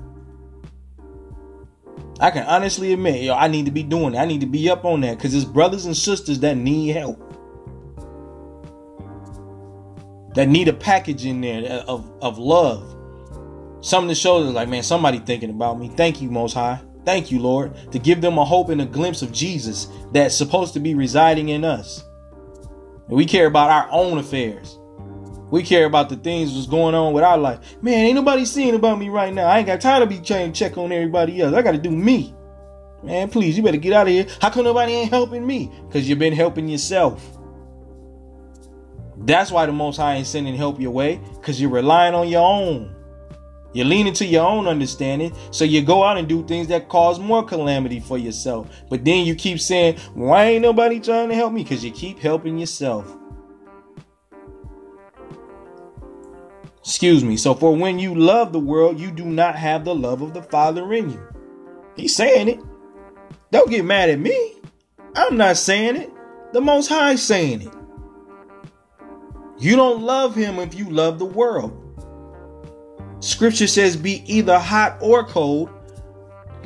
I 2.20 2.32
can 2.32 2.46
honestly 2.48 2.94
admit, 2.94 3.22
yo, 3.22 3.36
I 3.36 3.48
need 3.48 3.66
to 3.66 3.72
be 3.72 3.84
doing 3.84 4.16
it. 4.16 4.18
I 4.18 4.26
need 4.26 4.42
to 4.42 4.48
be 4.48 4.70
up 4.70 4.86
on 4.86 5.02
that 5.02 5.18
because 5.18 5.36
it's 5.36 5.46
brothers 5.46 5.86
and 5.86 5.96
sisters 5.96 6.40
that 6.40 6.58
need 6.58 6.96
help. 6.96 7.24
That 10.34 10.48
need 10.48 10.68
a 10.68 10.74
package 10.74 11.26
in 11.26 11.42
there 11.42 11.64
of, 11.88 12.12
of 12.22 12.40
love. 12.40 12.96
Something 13.82 14.10
to 14.10 14.16
show 14.16 14.44
them 14.44 14.56
like, 14.56 14.68
man, 14.68 14.82
somebody 14.82 15.20
thinking 15.20 15.52
about 15.52 15.80
me. 15.80 15.90
Thank 15.90 16.22
you, 16.22 16.32
Most 16.32 16.54
High. 16.54 16.80
Thank 17.06 17.32
you, 17.32 17.40
Lord, 17.40 17.74
to 17.92 18.00
give 18.00 18.20
them 18.20 18.38
a 18.38 18.44
hope 18.44 18.70
and 18.70 18.82
a 18.82 18.86
glimpse 18.86 19.22
of 19.22 19.32
Jesus 19.32 19.88
that's 20.12 20.36
supposed 20.36 20.74
to 20.74 20.80
be 20.80 20.94
residing 20.94 21.50
in 21.50 21.64
us. 21.64 22.04
And 23.08 23.16
we 23.16 23.26
care 23.26 23.46
about 23.46 23.70
our 23.70 23.88
own 23.92 24.18
affairs. 24.18 24.77
We 25.50 25.64
care 25.64 25.86
about 25.86 26.10
the 26.10 26.18
things 26.18 26.54
that's 26.54 26.68
going 26.68 26.94
on 26.94 27.14
with 27.14 27.24
our 27.24 27.38
life. 27.38 27.82
Man, 27.82 28.06
ain't 28.06 28.16
nobody 28.16 28.46
seeing 28.46 28.76
about 28.76 29.00
me 29.00 29.10
right 29.10 29.34
now. 29.34 29.48
I 29.48 29.60
ain't 29.60 29.68
got 29.68 29.80
time 29.80 30.02
to 30.02 30.08
be 30.08 30.20
trying 30.20 30.52
to 30.52 30.60
check 30.60 30.78
on 30.78 30.92
everybody 30.92 31.42
else. 31.42 31.54
I 31.54 31.62
got 31.62 31.72
to 31.72 31.78
do 31.78 31.92
me. 31.92 32.34
Man, 33.04 33.30
please, 33.30 33.56
you 33.56 33.64
better 33.64 33.78
get 33.78 33.94
out 33.94 34.08
of 34.08 34.14
here. 34.14 34.26
How 34.42 34.50
come 34.50 34.66
nobody 34.66 34.92
ain't 34.94 35.10
helping 35.10 35.46
me? 35.46 35.72
Because 35.88 36.10
you've 36.10 36.20
been 36.20 36.34
helping 36.34 36.68
yourself. 36.68 37.38
That's 39.20 39.52
why 39.52 39.66
the 39.66 39.72
Most 39.72 39.98
High 39.98 40.16
ain't 40.16 40.28
sending 40.28 40.56
help 40.56 40.80
your 40.80 40.92
way, 40.92 41.20
because 41.36 41.60
you're 41.60 41.70
relying 41.70 42.14
on 42.14 42.28
your 42.28 42.46
own. 42.46 42.94
You're 43.74 43.86
leaning 43.86 44.14
to 44.14 44.26
your 44.26 44.48
own 44.48 44.68
understanding, 44.68 45.36
so 45.52 45.64
you 45.64 45.82
go 45.82 46.04
out 46.04 46.18
and 46.18 46.28
do 46.28 46.46
things 46.46 46.68
that 46.68 46.90
cause 46.90 47.20
more 47.20 47.44
calamity 47.44 48.00
for 48.00 48.18
yourself. 48.18 48.70
But 48.90 49.06
then 49.06 49.26
you 49.26 49.36
keep 49.36 49.60
saying, 49.60 49.98
Why 50.14 50.46
ain't 50.46 50.62
nobody 50.62 51.00
trying 51.00 51.30
to 51.30 51.36
help 51.36 51.54
me? 51.54 51.64
Because 51.64 51.84
you 51.84 51.92
keep 51.92 52.20
helping 52.20 52.58
yourself. 52.58 53.16
Excuse 56.88 57.22
me. 57.22 57.36
So, 57.36 57.54
for 57.54 57.76
when 57.76 58.00
you 58.00 58.16
love 58.16 58.54
the 58.54 58.62
world, 58.62 58.98
you 58.98 59.12
do 59.12 59.26
not 59.26 59.58
have 59.58 59.84
the 59.84 59.94
love 59.94 60.22
of 60.22 60.34
the 60.34 60.42
Father 60.42 60.94
in 60.94 61.10
you. 61.10 61.22
He's 61.98 62.16
saying 62.16 62.48
it. 62.48 62.62
Don't 63.52 63.70
get 63.70 63.84
mad 63.84 64.10
at 64.10 64.20
me. 64.20 64.54
I'm 65.14 65.36
not 65.36 65.58
saying 65.58 65.98
it. 65.98 66.10
The 66.54 66.62
Most 66.62 66.88
High 66.88 67.16
saying 67.16 67.64
it. 67.64 67.74
You 69.60 69.76
don't 69.76 70.02
love 70.02 70.34
Him 70.34 70.60
if 70.60 70.76
you 70.76 70.90
love 70.90 71.20
the 71.20 71.26
world. 71.26 71.84
Scripture 73.20 73.68
says, 73.68 73.98
Be 73.98 74.24
either 74.26 74.58
hot 74.58 74.98
or 75.02 75.26
cold, 75.26 75.70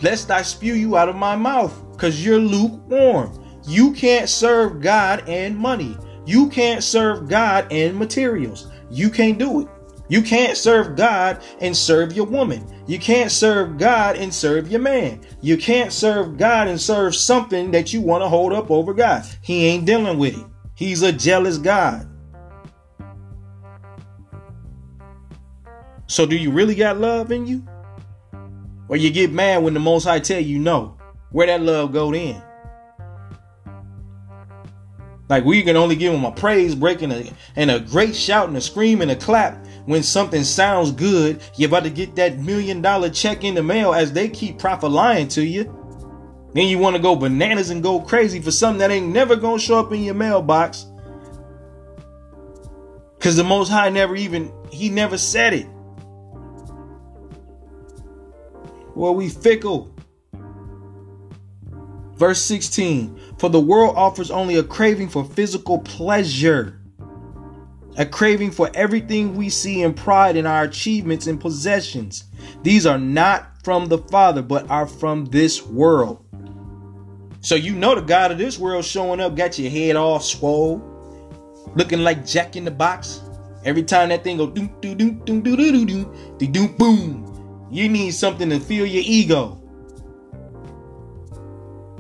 lest 0.04 0.30
I 0.30 0.44
spew 0.44 0.76
you 0.76 0.98
out 0.98 1.10
of 1.10 1.16
my 1.16 1.36
mouth, 1.36 1.74
because 1.94 2.24
you're 2.24 2.38
lukewarm. 2.38 3.44
You 3.66 3.92
can't 3.94 4.30
serve 4.30 4.82
God 4.82 5.28
and 5.28 5.58
money. 5.58 5.98
You 6.28 6.48
can't 6.50 6.84
serve 6.84 7.28
God 7.28 7.66
and 7.72 7.98
materials. 7.98 8.72
You 8.92 9.10
can't 9.10 9.40
do 9.40 9.62
it. 9.62 9.68
You 10.12 10.22
can't 10.22 10.58
serve 10.58 10.98
God 10.98 11.42
and 11.62 11.76
serve 11.76 12.12
your 12.12 12.26
woman. 12.26 12.68
You 12.86 13.00
can't 13.00 13.32
serve 13.32 13.78
God 13.78 14.18
and 14.18 14.34
serve 14.34 14.70
your 14.70 14.82
man. 14.82 15.22
You 15.40 15.56
can't 15.56 15.94
serve 15.94 16.38
God 16.38 16.68
and 16.68 16.82
serve 16.82 17.16
something 17.16 17.72
that 17.72 17.94
you 17.94 18.02
want 18.02 18.22
to 18.22 18.28
hold 18.28 18.52
up 18.52 18.70
over 18.70 18.94
God. 18.94 19.24
He 19.42 19.68
ain't 19.68 19.86
dealing 19.86 20.20
with 20.20 20.38
it. 20.38 20.46
He's 20.76 21.02
a 21.02 21.14
jealous 21.14 21.58
God. 21.58 22.10
So 26.08 26.26
do 26.26 26.36
you 26.36 26.52
really 26.52 26.76
got 26.76 27.00
love 27.00 27.32
in 27.32 27.48
you? 27.48 27.66
Or 28.90 28.98
you 28.98 29.12
get 29.12 29.32
mad 29.32 29.64
when 29.64 29.74
the 29.74 29.80
most 29.80 30.04
high 30.04 30.20
tell 30.20 30.42
you 30.42 30.60
no? 30.60 30.98
Where 31.30 31.48
that 31.48 31.62
love 31.62 31.94
go 31.94 32.12
then? 32.12 32.44
Like 35.30 35.46
we 35.46 35.64
can 35.64 35.78
only 35.78 35.96
give 35.96 36.14
him 36.14 36.26
a 36.26 36.32
praise 36.34 36.76
break 36.76 37.02
and 37.02 37.14
a, 37.14 37.34
and 37.56 37.72
a 37.72 37.80
great 37.80 38.14
shout 38.14 38.50
and 38.50 38.58
a 38.58 38.62
scream 38.62 39.02
and 39.02 39.10
a 39.10 39.16
clap 39.16 39.66
when 39.86 40.04
something 40.04 40.44
sounds 40.44 40.92
good. 40.92 41.42
You're 41.56 41.70
about 41.70 41.84
to 41.84 41.90
get 41.90 42.16
that 42.16 42.40
million 42.40 42.82
dollar 42.82 43.10
check 43.10 43.44
in 43.44 43.56
the 43.56 43.64
mail 43.64 43.94
as 43.94 44.14
they 44.14 44.30
keep 44.30 44.60
profit 44.60 44.92
lying 44.92 45.28
to 45.30 45.46
you. 45.46 45.78
Then 46.54 46.68
you 46.68 46.78
want 46.78 46.96
to 46.96 47.02
go 47.02 47.16
bananas 47.16 47.70
and 47.70 47.82
go 47.82 48.00
crazy 48.00 48.42
for 48.42 48.52
something 48.52 48.80
that 48.80 48.92
ain't 48.92 49.08
never 49.08 49.36
gonna 49.36 49.60
show 49.60 49.80
up 49.80 49.94
in 49.94 50.04
your 50.04 50.16
mailbox. 50.16 50.86
Cause 53.20 53.36
the 53.36 53.44
most 53.44 53.70
high 53.70 53.90
never 53.90 54.16
even 54.16 54.52
he 54.72 54.90
never 54.90 55.18
said 55.18 55.54
it. 55.54 55.68
Well, 58.96 59.16
we 59.16 59.30
fickle. 59.30 59.96
Verse 62.16 62.42
16 62.42 63.20
For 63.38 63.50
the 63.50 63.60
world 63.60 63.96
offers 63.96 64.32
only 64.32 64.58
a 64.58 64.64
craving 64.64 65.10
for 65.10 65.24
physical 65.24 65.80
pleasure, 65.80 66.81
a 67.98 68.06
craving 68.06 68.52
for 68.52 68.70
everything 68.74 69.36
we 69.36 69.50
see 69.50 69.84
and 69.84 69.96
pride 69.96 70.38
in 70.38 70.46
our 70.46 70.64
achievements 70.64 71.28
and 71.28 71.40
possessions. 71.40 72.26
These 72.64 72.86
are 72.86 72.98
not 72.98 73.64
from 73.64 73.88
the 73.88 73.98
Father, 73.98 74.42
but 74.42 74.70
are 74.70 74.88
from 74.88 75.26
this 75.26 75.66
world. 75.66 76.26
So 77.42 77.56
you 77.56 77.74
know 77.74 77.96
the 77.96 78.02
God 78.02 78.32
of 78.32 78.38
this 78.38 78.58
world 78.58 78.86
showing 78.86 79.20
up, 79.20 79.36
got 79.36 79.58
your 79.58 79.72
head 79.72 79.96
all 79.96 80.20
swole, 80.20 80.82
looking 81.76 82.04
like 82.04 82.26
Jack 82.26 82.56
in 82.56 82.66
the 82.66 82.72
Box. 82.72 83.22
Every 83.64 83.84
time 83.84 84.10
that 84.10 84.24
thing 84.24 84.38
go 84.38 84.48
doom 84.48 84.74
doom 84.80 84.98
doom 84.98 85.20
doom 85.26 85.42
doom 85.42 85.56
doom 85.56 85.86
doom 86.38 86.52
doom 86.52 86.78
boom, 86.78 87.68
you 87.72 87.90
need 87.90 88.12
something 88.12 88.50
to 88.50 88.60
fill 88.60 88.86
your 88.86 89.04
ego. 89.06 89.58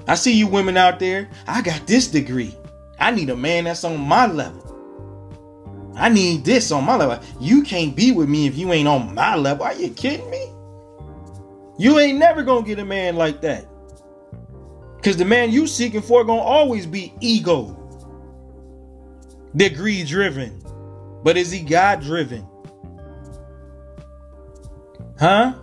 I 0.07 0.15
see 0.15 0.33
you 0.33 0.47
women 0.47 0.77
out 0.77 0.99
there. 0.99 1.29
I 1.47 1.61
got 1.61 1.85
this 1.85 2.07
degree. 2.07 2.55
I 2.99 3.11
need 3.11 3.29
a 3.29 3.35
man 3.35 3.65
that's 3.65 3.83
on 3.83 3.99
my 3.99 4.27
level. 4.27 4.70
I 5.95 6.09
need 6.09 6.45
this 6.45 6.71
on 6.71 6.85
my 6.85 6.95
level. 6.95 7.23
You 7.39 7.63
can't 7.63 7.95
be 7.95 8.11
with 8.11 8.29
me 8.29 8.47
if 8.47 8.57
you 8.57 8.71
ain't 8.71 8.87
on 8.87 9.13
my 9.13 9.35
level. 9.35 9.65
Are 9.65 9.73
you 9.73 9.89
kidding 9.89 10.29
me? 10.29 10.45
You 11.77 11.99
ain't 11.99 12.19
never 12.19 12.43
gonna 12.43 12.65
get 12.65 12.79
a 12.79 12.85
man 12.85 13.15
like 13.15 13.41
that. 13.41 13.67
Cause 15.03 15.17
the 15.17 15.25
man 15.25 15.51
you 15.51 15.65
seeking 15.65 16.01
for 16.01 16.23
gonna 16.23 16.41
always 16.41 16.85
be 16.85 17.13
ego, 17.19 17.75
degree 19.55 20.03
driven. 20.03 20.61
But 21.23 21.37
is 21.37 21.51
he 21.51 21.61
God 21.61 22.01
driven? 22.01 22.47
Huh? 25.19 25.53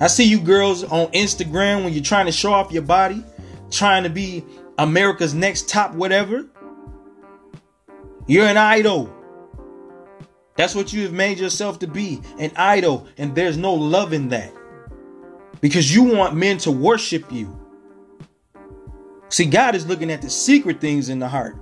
I 0.00 0.06
see 0.06 0.24
you 0.24 0.40
girls 0.40 0.82
on 0.84 1.08
Instagram 1.08 1.84
when 1.84 1.92
you're 1.92 2.02
trying 2.02 2.26
to 2.26 2.32
show 2.32 2.52
off 2.52 2.72
your 2.72 2.82
body, 2.82 3.24
trying 3.70 4.04
to 4.04 4.08
be 4.08 4.44
America's 4.78 5.34
next 5.34 5.68
top 5.68 5.94
whatever. 5.94 6.46
You're 8.30 8.46
an 8.46 8.58
idol. 8.58 9.12
That's 10.54 10.72
what 10.76 10.92
you 10.92 11.02
have 11.02 11.12
made 11.12 11.40
yourself 11.40 11.80
to 11.80 11.88
be 11.88 12.20
an 12.38 12.52
idol, 12.54 13.08
and 13.18 13.34
there's 13.34 13.56
no 13.56 13.74
love 13.74 14.12
in 14.12 14.28
that 14.28 14.54
because 15.60 15.92
you 15.92 16.04
want 16.04 16.36
men 16.36 16.56
to 16.58 16.70
worship 16.70 17.32
you. 17.32 17.58
See, 19.30 19.46
God 19.46 19.74
is 19.74 19.84
looking 19.84 20.12
at 20.12 20.22
the 20.22 20.30
secret 20.30 20.80
things 20.80 21.08
in 21.08 21.18
the 21.18 21.26
heart. 21.26 21.56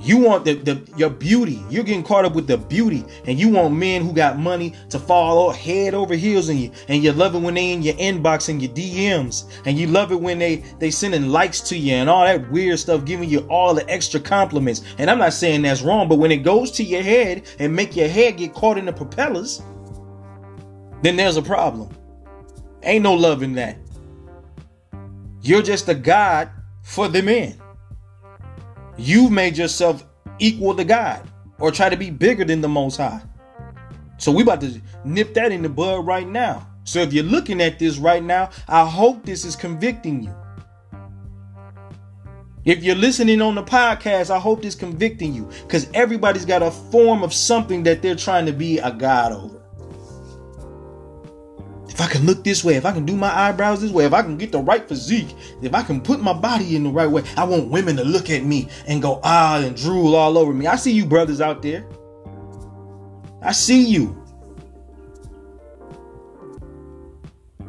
You 0.00 0.18
want 0.18 0.44
the, 0.44 0.54
the 0.54 0.82
your 0.96 1.08
beauty. 1.08 1.62
You're 1.70 1.84
getting 1.84 2.02
caught 2.02 2.24
up 2.24 2.34
with 2.34 2.46
the 2.46 2.58
beauty, 2.58 3.04
and 3.26 3.38
you 3.38 3.48
want 3.48 3.74
men 3.74 4.02
who 4.02 4.12
got 4.12 4.38
money 4.38 4.74
to 4.90 4.98
fall 4.98 5.50
head 5.50 5.94
over 5.94 6.14
heels 6.14 6.48
in 6.48 6.58
you. 6.58 6.72
And 6.88 7.02
you 7.02 7.12
love 7.12 7.34
it 7.34 7.38
when 7.38 7.54
they 7.54 7.72
in 7.72 7.82
your 7.82 7.94
inbox 7.94 8.48
and 8.48 8.60
your 8.60 8.72
DMs, 8.72 9.50
and 9.64 9.78
you 9.78 9.86
love 9.86 10.12
it 10.12 10.20
when 10.20 10.38
they 10.38 10.56
they 10.78 10.90
sending 10.90 11.28
likes 11.28 11.60
to 11.62 11.76
you 11.78 11.94
and 11.94 12.10
all 12.10 12.24
that 12.24 12.50
weird 12.50 12.78
stuff, 12.78 13.04
giving 13.04 13.30
you 13.30 13.40
all 13.48 13.74
the 13.74 13.88
extra 13.88 14.20
compliments. 14.20 14.82
And 14.98 15.10
I'm 15.10 15.18
not 15.18 15.32
saying 15.32 15.62
that's 15.62 15.82
wrong, 15.82 16.08
but 16.08 16.16
when 16.16 16.32
it 16.32 16.38
goes 16.38 16.70
to 16.72 16.84
your 16.84 17.02
head 17.02 17.44
and 17.58 17.74
make 17.74 17.96
your 17.96 18.08
head 18.08 18.36
get 18.36 18.52
caught 18.52 18.76
in 18.76 18.84
the 18.84 18.92
propellers, 18.92 19.62
then 21.02 21.16
there's 21.16 21.36
a 21.36 21.42
problem. 21.42 21.88
Ain't 22.82 23.04
no 23.04 23.14
love 23.14 23.42
in 23.42 23.54
that. 23.54 23.78
You're 25.40 25.62
just 25.62 25.88
a 25.88 25.94
god 25.94 26.50
for 26.82 27.08
the 27.08 27.22
men. 27.22 27.60
You've 28.96 29.32
made 29.32 29.56
yourself 29.56 30.04
equal 30.38 30.74
to 30.76 30.84
God 30.84 31.28
or 31.58 31.70
try 31.70 31.88
to 31.88 31.96
be 31.96 32.10
bigger 32.10 32.44
than 32.44 32.60
the 32.60 32.68
Most 32.68 32.96
High. 32.96 33.22
So 34.18 34.30
we 34.30 34.42
about 34.42 34.60
to 34.60 34.80
nip 35.04 35.34
that 35.34 35.52
in 35.52 35.62
the 35.62 35.68
bud 35.68 36.06
right 36.06 36.26
now. 36.26 36.66
So 36.84 37.00
if 37.00 37.12
you're 37.12 37.24
looking 37.24 37.60
at 37.60 37.78
this 37.78 37.98
right 37.98 38.22
now, 38.22 38.50
I 38.68 38.86
hope 38.86 39.24
this 39.24 39.44
is 39.44 39.56
convicting 39.56 40.22
you. 40.22 40.34
If 42.64 42.82
you're 42.82 42.94
listening 42.94 43.42
on 43.42 43.54
the 43.54 43.62
podcast, 43.62 44.30
I 44.30 44.38
hope 44.38 44.62
this 44.62 44.74
convicting 44.74 45.34
you 45.34 45.50
because 45.62 45.88
everybody's 45.92 46.46
got 46.46 46.62
a 46.62 46.70
form 46.70 47.22
of 47.22 47.34
something 47.34 47.82
that 47.82 48.00
they're 48.00 48.14
trying 48.14 48.46
to 48.46 48.52
be 48.52 48.78
a 48.78 48.90
God 48.90 49.32
over 49.32 49.63
if 51.94 52.00
I 52.00 52.08
can 52.08 52.26
look 52.26 52.42
this 52.42 52.64
way, 52.64 52.74
if 52.74 52.84
I 52.84 52.90
can 52.90 53.06
do 53.06 53.14
my 53.14 53.32
eyebrows 53.32 53.80
this 53.80 53.92
way, 53.92 54.04
if 54.04 54.12
I 54.12 54.20
can 54.22 54.36
get 54.36 54.50
the 54.50 54.58
right 54.58 54.86
physique, 54.88 55.32
if 55.62 55.72
I 55.74 55.82
can 55.84 56.00
put 56.00 56.20
my 56.20 56.32
body 56.32 56.74
in 56.74 56.82
the 56.82 56.90
right 56.90 57.08
way, 57.08 57.22
I 57.36 57.44
want 57.44 57.68
women 57.68 57.94
to 57.98 58.04
look 58.04 58.30
at 58.30 58.42
me 58.42 58.68
and 58.88 59.00
go 59.00 59.20
ah 59.22 59.60
and 59.60 59.76
drool 59.76 60.16
all 60.16 60.36
over 60.36 60.52
me. 60.52 60.66
I 60.66 60.74
see 60.74 60.90
you 60.90 61.06
brothers 61.06 61.40
out 61.40 61.62
there. 61.62 61.86
I 63.42 63.52
see 63.52 63.84
you. 63.84 64.20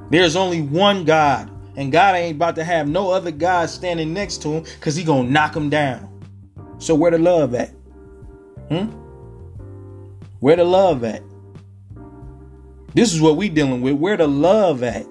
There's 0.10 0.36
only 0.36 0.64
one 0.64 1.06
God, 1.06 1.52
and 1.76 1.92
God 1.92 2.16
ain't 2.16 2.38
about 2.38 2.56
to 2.56 2.64
have 2.64 2.88
no 2.88 3.12
other 3.12 3.30
God 3.30 3.70
standing 3.70 4.12
next 4.12 4.42
to 4.42 4.54
him 4.54 4.64
because 4.64 4.96
he 4.96 5.04
gonna 5.04 5.30
knock 5.30 5.56
him 5.56 5.70
down. 5.70 6.10
So 6.80 6.96
where 6.96 7.12
the 7.12 7.20
love 7.20 7.54
at? 7.54 7.70
Hmm? 8.70 8.88
Where 10.40 10.56
the 10.56 10.64
love 10.64 11.04
at? 11.04 11.22
This 12.96 13.14
is 13.14 13.20
what 13.20 13.36
we 13.36 13.50
dealing 13.50 13.82
with. 13.82 13.96
Where 13.96 14.16
the 14.16 14.26
love 14.26 14.82
at? 14.82 15.06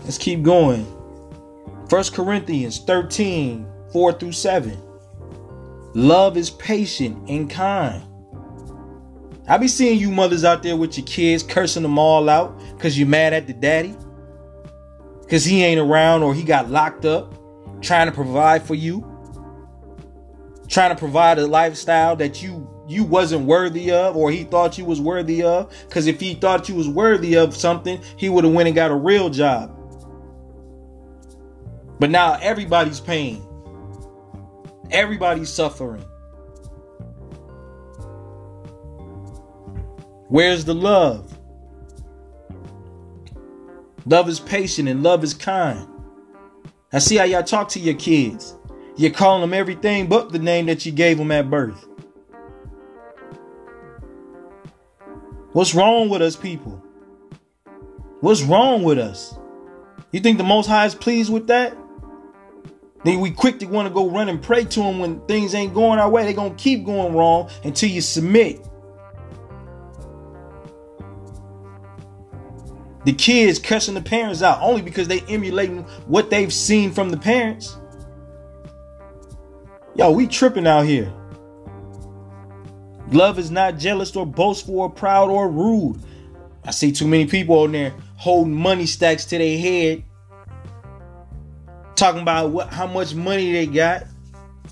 Let's 0.00 0.18
keep 0.18 0.42
going. 0.42 0.84
1 1.88 2.04
Corinthians 2.12 2.80
13, 2.80 3.64
4 3.92 4.12
through 4.14 4.32
7. 4.32 4.76
Love 5.94 6.36
is 6.36 6.50
patient 6.50 7.30
and 7.30 7.48
kind. 7.48 8.02
I 9.46 9.56
be 9.56 9.68
seeing 9.68 10.00
you 10.00 10.10
mothers 10.10 10.42
out 10.42 10.64
there 10.64 10.76
with 10.76 10.98
your 10.98 11.06
kids 11.06 11.44
cursing 11.44 11.84
them 11.84 11.96
all 11.96 12.28
out 12.28 12.60
because 12.74 12.98
you're 12.98 13.06
mad 13.06 13.32
at 13.32 13.46
the 13.46 13.52
daddy. 13.52 13.94
Because 15.20 15.44
he 15.44 15.62
ain't 15.62 15.80
around 15.80 16.24
or 16.24 16.34
he 16.34 16.42
got 16.42 16.70
locked 16.70 17.04
up 17.04 17.34
trying 17.80 18.08
to 18.08 18.12
provide 18.12 18.64
for 18.64 18.74
you. 18.74 19.06
Trying 20.66 20.90
to 20.90 20.96
provide 20.96 21.38
a 21.38 21.46
lifestyle 21.46 22.16
that 22.16 22.42
you 22.42 22.67
you 22.88 23.04
wasn't 23.04 23.44
worthy 23.44 23.92
of 23.92 24.16
or 24.16 24.30
he 24.30 24.44
thought 24.44 24.78
you 24.78 24.84
was 24.84 25.00
worthy 25.00 25.42
of. 25.42 25.72
Because 25.86 26.06
if 26.06 26.20
he 26.20 26.34
thought 26.34 26.68
you 26.68 26.74
was 26.74 26.88
worthy 26.88 27.36
of 27.36 27.54
something, 27.54 28.00
he 28.16 28.28
would 28.28 28.44
have 28.44 28.52
went 28.52 28.66
and 28.66 28.74
got 28.74 28.90
a 28.90 28.96
real 28.96 29.28
job. 29.28 29.74
But 32.00 32.10
now 32.10 32.38
everybody's 32.40 33.00
paying. 33.00 33.44
Everybody's 34.90 35.50
suffering. 35.50 36.04
Where's 40.28 40.64
the 40.64 40.74
love? 40.74 41.38
Love 44.06 44.28
is 44.28 44.40
patient 44.40 44.88
and 44.88 45.02
love 45.02 45.24
is 45.24 45.34
kind. 45.34 45.86
I 46.92 46.98
see 47.00 47.16
how 47.16 47.24
y'all 47.24 47.42
talk 47.42 47.68
to 47.70 47.80
your 47.80 47.94
kids. 47.94 48.56
You're 48.96 49.10
calling 49.10 49.42
them 49.42 49.52
everything 49.52 50.08
but 50.08 50.32
the 50.32 50.38
name 50.38 50.66
that 50.66 50.86
you 50.86 50.92
gave 50.92 51.18
them 51.18 51.30
at 51.30 51.50
birth. 51.50 51.87
What's 55.58 55.74
wrong 55.74 56.08
with 56.08 56.22
us 56.22 56.36
people? 56.36 56.80
What's 58.20 58.42
wrong 58.42 58.84
with 58.84 58.96
us? 58.96 59.36
You 60.12 60.20
think 60.20 60.38
the 60.38 60.44
Most 60.44 60.68
High 60.68 60.86
is 60.86 60.94
pleased 60.94 61.32
with 61.32 61.48
that? 61.48 61.76
Then 63.04 63.18
we 63.18 63.32
quick 63.32 63.58
to 63.58 63.66
want 63.66 63.88
to 63.88 63.92
go 63.92 64.08
run 64.08 64.28
and 64.28 64.40
pray 64.40 64.66
to 64.66 64.80
him 64.80 65.00
when 65.00 65.18
things 65.22 65.56
ain't 65.56 65.74
going 65.74 65.98
our 65.98 66.08
way. 66.08 66.22
They're 66.22 66.32
going 66.32 66.54
to 66.54 66.62
keep 66.62 66.86
going 66.86 67.12
wrong 67.12 67.50
until 67.64 67.88
you 67.88 68.00
submit. 68.00 68.64
The 73.04 73.12
kids 73.14 73.58
cussing 73.58 73.94
the 73.94 74.00
parents 74.00 74.42
out 74.42 74.60
only 74.62 74.82
because 74.82 75.08
they 75.08 75.22
emulating 75.22 75.82
what 76.06 76.30
they've 76.30 76.52
seen 76.52 76.92
from 76.92 77.10
the 77.10 77.18
parents. 77.18 77.76
Yo, 79.96 80.12
we 80.12 80.28
tripping 80.28 80.68
out 80.68 80.86
here. 80.86 81.12
Love 83.12 83.38
is 83.38 83.50
not 83.50 83.78
jealous 83.78 84.14
or 84.14 84.26
boastful 84.26 84.80
or 84.80 84.90
proud 84.90 85.30
or 85.30 85.48
rude. 85.48 86.00
I 86.64 86.70
see 86.70 86.92
too 86.92 87.06
many 87.06 87.26
people 87.26 87.60
on 87.60 87.72
there 87.72 87.94
holding 88.16 88.54
money 88.54 88.86
stacks 88.86 89.24
to 89.26 89.38
their 89.38 89.58
head 89.58 90.04
talking 91.98 92.22
about 92.22 92.50
what 92.50 92.72
how 92.72 92.86
much 92.86 93.14
money 93.14 93.52
they 93.52 93.66
got, 93.66 94.04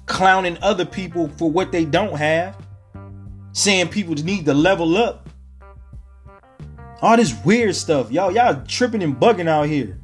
clowning 0.06 0.56
other 0.62 0.84
people 0.84 1.28
for 1.36 1.50
what 1.50 1.72
they 1.72 1.84
don't 1.84 2.16
have, 2.16 2.56
saying 3.52 3.88
people 3.88 4.14
need 4.14 4.44
to 4.46 4.54
level 4.54 4.96
up. 4.96 5.28
All 7.02 7.16
this 7.16 7.34
weird 7.44 7.74
stuff, 7.74 8.10
y'all, 8.10 8.30
y'all 8.30 8.64
tripping 8.66 9.02
and 9.02 9.16
bugging 9.16 9.48
out 9.48 9.66
here. 9.66 9.98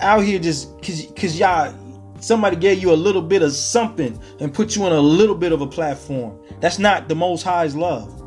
Out 0.00 0.24
here 0.24 0.40
just 0.40 0.68
cause 0.82 1.06
cause 1.16 1.38
y'all 1.38 1.72
somebody 2.22 2.56
gave 2.56 2.80
you 2.80 2.92
a 2.92 2.94
little 2.94 3.22
bit 3.22 3.42
of 3.42 3.52
something 3.52 4.18
and 4.40 4.54
put 4.54 4.76
you 4.76 4.84
on 4.84 4.92
a 4.92 5.00
little 5.00 5.34
bit 5.34 5.52
of 5.52 5.60
a 5.60 5.66
platform. 5.66 6.38
That's 6.60 6.78
not 6.78 7.08
the 7.08 7.14
most 7.14 7.42
high's 7.42 7.74
love. 7.74 8.18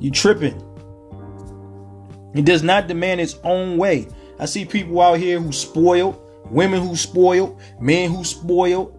You 0.00 0.10
tripping. 0.10 0.66
It 2.34 2.44
does 2.44 2.62
not 2.62 2.86
demand 2.86 3.20
its 3.20 3.38
own 3.42 3.76
way. 3.76 4.08
I 4.38 4.46
see 4.46 4.64
people 4.64 5.00
out 5.02 5.18
here 5.18 5.40
who 5.40 5.52
spoiled, 5.52 6.18
women 6.46 6.80
who 6.80 6.96
spoiled, 6.96 7.60
men 7.80 8.10
who 8.10 8.24
spoiled. 8.24 8.96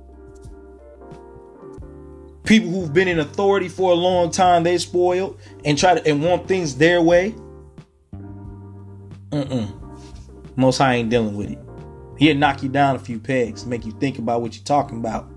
People 2.43 2.69
who've 2.69 2.93
been 2.93 3.07
in 3.07 3.19
authority 3.19 3.69
for 3.69 3.91
a 3.91 3.95
long 3.95 4.29
time, 4.29 4.63
they 4.63 4.77
spoiled 4.77 5.39
and 5.63 5.77
try 5.77 5.95
to 5.95 6.09
and 6.09 6.23
want 6.23 6.47
things 6.47 6.75
their 6.75 7.01
way. 7.01 7.33
Mm-mm. 9.29 9.71
Most 10.57 10.79
High 10.79 10.95
ain't 10.95 11.09
dealing 11.09 11.35
with 11.37 11.51
it. 11.51 11.59
He'll 12.21 12.37
knock 12.37 12.61
you 12.61 12.69
down 12.69 12.95
a 12.95 12.99
few 12.99 13.19
pegs, 13.19 13.65
make 13.65 13.83
you 13.83 13.93
think 13.93 14.19
about 14.19 14.43
what 14.43 14.55
you're 14.55 14.63
talking 14.63 14.99
about. 14.99 15.27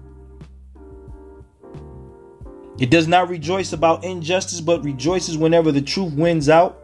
It 2.78 2.90
does 2.90 3.08
not 3.08 3.30
rejoice 3.30 3.72
about 3.72 4.04
injustice, 4.04 4.60
but 4.60 4.84
rejoices 4.84 5.38
whenever 5.38 5.72
the 5.72 5.80
truth 5.80 6.12
wins 6.12 6.50
out. 6.50 6.78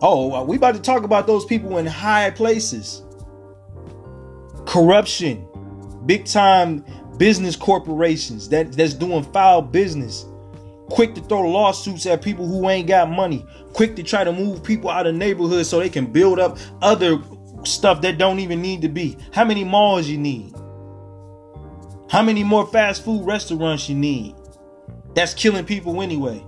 Oh, 0.00 0.44
we 0.44 0.54
about 0.54 0.76
to 0.76 0.80
talk 0.80 1.02
about 1.02 1.26
those 1.26 1.44
people 1.44 1.78
in 1.78 1.86
high 1.86 2.30
places. 2.30 3.02
Corruption, 4.64 5.44
big 6.06 6.24
time 6.24 6.84
business 7.16 7.56
corporations 7.56 8.48
that, 8.50 8.70
that's 8.74 8.94
doing 8.94 9.24
foul 9.24 9.60
business. 9.60 10.24
Quick 10.88 11.16
to 11.16 11.20
throw 11.22 11.48
lawsuits 11.50 12.06
at 12.06 12.22
people 12.22 12.46
who 12.46 12.68
ain't 12.68 12.86
got 12.86 13.10
money. 13.10 13.44
Quick 13.72 13.96
to 13.96 14.04
try 14.04 14.22
to 14.22 14.30
move 14.30 14.62
people 14.62 14.88
out 14.88 15.08
of 15.08 15.16
neighborhoods 15.16 15.68
so 15.68 15.80
they 15.80 15.88
can 15.88 16.06
build 16.06 16.38
up 16.38 16.58
other 16.80 17.20
stuff 17.64 18.00
that 18.02 18.18
don't 18.18 18.38
even 18.38 18.60
need 18.62 18.82
to 18.82 18.88
be. 18.88 19.16
How 19.32 19.44
many 19.44 19.64
malls 19.64 20.08
you 20.08 20.18
need? 20.18 20.54
How 22.10 22.22
many 22.22 22.42
more 22.42 22.66
fast 22.66 23.04
food 23.04 23.24
restaurants 23.24 23.88
you 23.88 23.94
need? 23.94 24.34
That's 25.14 25.34
killing 25.34 25.64
people 25.64 26.02
anyway. 26.02 26.44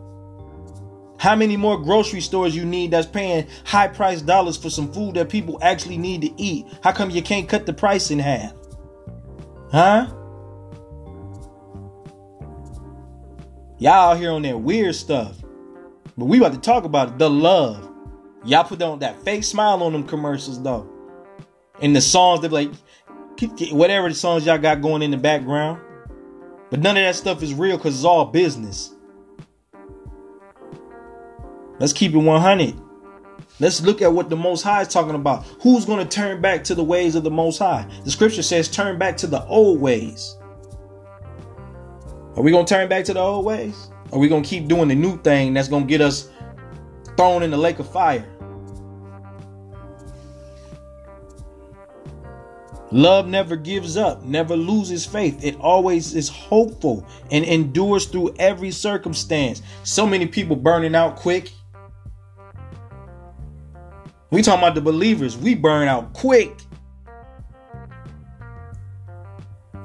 How 1.18 1.36
many 1.36 1.56
more 1.56 1.80
grocery 1.80 2.20
stores 2.20 2.56
you 2.56 2.64
need 2.64 2.90
that's 2.90 3.06
paying 3.06 3.46
high 3.64 3.86
price 3.86 4.22
dollars 4.22 4.56
for 4.56 4.70
some 4.70 4.92
food 4.92 5.14
that 5.14 5.28
people 5.28 5.58
actually 5.62 5.98
need 5.98 6.22
to 6.22 6.32
eat? 6.36 6.66
How 6.82 6.90
come 6.90 7.10
you 7.10 7.22
can't 7.22 7.48
cut 7.48 7.64
the 7.64 7.72
price 7.72 8.10
in 8.10 8.18
half? 8.18 8.52
Huh? 9.70 10.12
Y'all 13.78 14.12
out 14.12 14.18
here 14.18 14.32
on 14.32 14.42
that 14.42 14.60
weird 14.60 14.94
stuff. 14.96 15.36
But 16.18 16.24
we 16.24 16.38
about 16.38 16.54
to 16.54 16.60
talk 16.60 16.84
about 16.84 17.08
it, 17.10 17.18
the 17.18 17.30
love. 17.30 17.88
Y'all 18.44 18.64
put 18.64 18.82
on 18.82 18.98
that 18.98 19.22
fake 19.22 19.44
smile 19.44 19.82
on 19.82 19.92
them 19.92 20.02
commercials 20.04 20.62
though. 20.62 20.91
And 21.80 21.96
the 21.96 22.00
songs 22.00 22.40
they're 22.40 22.50
like 22.50 22.70
whatever 23.72 24.08
the 24.08 24.14
songs 24.14 24.46
y'all 24.46 24.58
got 24.58 24.82
going 24.82 25.02
in 25.02 25.10
the 25.10 25.16
background. 25.16 25.80
But 26.70 26.80
none 26.80 26.96
of 26.96 27.02
that 27.02 27.16
stuff 27.16 27.42
is 27.42 27.54
real 27.54 27.76
because 27.76 27.96
it's 27.96 28.04
all 28.04 28.26
business. 28.26 28.94
Let's 31.78 31.92
keep 31.92 32.14
it 32.14 32.18
100. 32.18 32.80
Let's 33.60 33.80
look 33.82 34.02
at 34.02 34.12
what 34.12 34.30
the 34.30 34.36
Most 34.36 34.62
High 34.62 34.80
is 34.82 34.88
talking 34.88 35.14
about. 35.14 35.44
Who's 35.60 35.84
going 35.84 36.06
to 36.06 36.08
turn 36.08 36.40
back 36.40 36.64
to 36.64 36.74
the 36.74 36.82
ways 36.82 37.14
of 37.14 37.24
the 37.24 37.30
Most 37.30 37.58
High? 37.58 37.86
The 38.04 38.10
scripture 38.10 38.42
says, 38.42 38.68
turn 38.68 38.98
back 38.98 39.16
to 39.18 39.26
the 39.26 39.44
old 39.44 39.80
ways. 39.80 40.36
Are 42.36 42.42
we 42.42 42.50
going 42.50 42.64
to 42.64 42.74
turn 42.74 42.88
back 42.88 43.04
to 43.04 43.14
the 43.14 43.20
old 43.20 43.44
ways? 43.44 43.90
Are 44.12 44.18
we 44.18 44.28
going 44.28 44.42
to 44.42 44.48
keep 44.48 44.68
doing 44.68 44.88
the 44.88 44.94
new 44.94 45.20
thing 45.22 45.54
that's 45.54 45.68
going 45.68 45.84
to 45.84 45.88
get 45.88 46.00
us 46.00 46.30
thrown 47.16 47.42
in 47.42 47.50
the 47.50 47.56
lake 47.58 47.78
of 47.78 47.90
fire? 47.90 48.26
Love 52.92 53.26
never 53.26 53.56
gives 53.56 53.96
up, 53.96 54.22
never 54.22 54.56
loses 54.56 55.04
faith. 55.04 55.42
It 55.42 55.56
always 55.58 56.14
is 56.14 56.28
hopeful 56.28 57.06
and 57.30 57.44
endures 57.44 58.06
through 58.06 58.34
every 58.38 58.70
circumstance. 58.70 59.62
So 59.82 60.06
many 60.06 60.26
people 60.26 60.54
burning 60.54 60.94
out 60.94 61.16
quick 61.16 61.50
we 64.32 64.40
talking 64.40 64.62
about 64.62 64.74
the 64.74 64.80
believers. 64.80 65.36
We 65.36 65.54
burn 65.54 65.88
out 65.88 66.14
quick. 66.14 66.58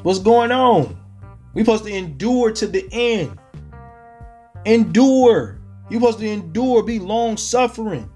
What's 0.03 0.19
going 0.19 0.53
on? 0.53 0.97
We 1.53 1.63
supposed 1.63 1.83
to 1.83 1.93
endure 1.93 2.53
to 2.53 2.65
the 2.65 2.87
end. 2.93 3.37
Endure. 4.63 5.59
You 5.89 5.99
supposed 5.99 6.19
to 6.19 6.29
endure, 6.29 6.81
be 6.81 6.97
long 6.97 7.35
suffering. 7.35 8.09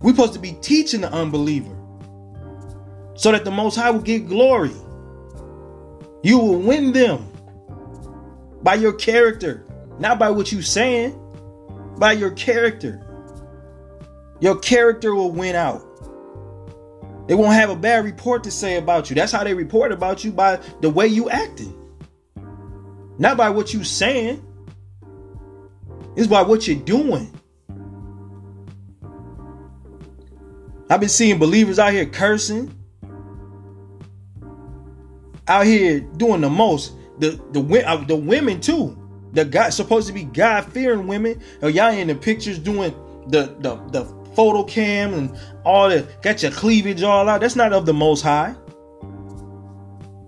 We 0.00 0.12
supposed 0.12 0.34
to 0.34 0.38
be 0.38 0.52
teaching 0.62 1.00
the 1.00 1.12
unbeliever 1.12 1.73
so 3.14 3.32
that 3.32 3.44
the 3.44 3.50
Most 3.50 3.76
High 3.76 3.90
will 3.90 4.00
get 4.00 4.28
glory. 4.28 4.72
You 6.22 6.38
will 6.38 6.58
win 6.58 6.92
them 6.92 7.28
by 8.62 8.74
your 8.74 8.92
character, 8.94 9.64
not 9.98 10.18
by 10.18 10.30
what 10.30 10.50
you're 10.50 10.62
saying, 10.62 11.18
by 11.98 12.12
your 12.12 12.30
character. 12.32 13.00
Your 14.40 14.58
character 14.58 15.14
will 15.14 15.30
win 15.30 15.54
out. 15.54 15.82
They 17.28 17.34
won't 17.34 17.54
have 17.54 17.70
a 17.70 17.76
bad 17.76 18.04
report 18.04 18.44
to 18.44 18.50
say 18.50 18.76
about 18.76 19.08
you. 19.08 19.16
That's 19.16 19.32
how 19.32 19.44
they 19.44 19.54
report 19.54 19.92
about 19.92 20.24
you 20.24 20.32
by 20.32 20.60
the 20.80 20.90
way 20.90 21.06
you 21.06 21.30
acted. 21.30 21.72
Not 23.18 23.36
by 23.36 23.48
what 23.50 23.72
you're 23.72 23.84
saying. 23.84 24.44
It's 26.16 26.26
by 26.26 26.42
what 26.42 26.66
you're 26.66 26.76
doing. 26.76 27.32
I've 30.90 31.00
been 31.00 31.08
seeing 31.08 31.38
believers 31.38 31.78
out 31.78 31.92
here 31.92 32.06
cursing. 32.06 32.74
Out 35.48 35.66
here 35.66 36.00
doing 36.00 36.40
the 36.40 36.50
most. 36.50 36.94
The 37.18 37.40
the 37.52 37.86
uh, 37.86 38.04
the 38.04 38.16
women 38.16 38.60
too. 38.60 38.98
The 39.32 39.44
guy 39.44 39.70
supposed 39.70 40.06
to 40.06 40.12
be 40.12 40.24
God 40.24 40.72
fearing 40.72 41.06
women. 41.06 41.40
Y'all 41.62 41.92
in 41.92 42.08
the 42.08 42.14
pictures 42.14 42.58
doing 42.58 42.94
the 43.28 43.56
the 43.60 43.76
the 43.90 44.04
photo 44.34 44.64
cam 44.64 45.14
and 45.14 45.36
all 45.64 45.88
that, 45.88 46.22
got 46.22 46.42
your 46.42 46.52
cleavage 46.52 47.02
all 47.02 47.28
out. 47.28 47.40
That's 47.40 47.56
not 47.56 47.72
of 47.72 47.86
the 47.86 47.94
Most 47.94 48.22
High. 48.22 48.54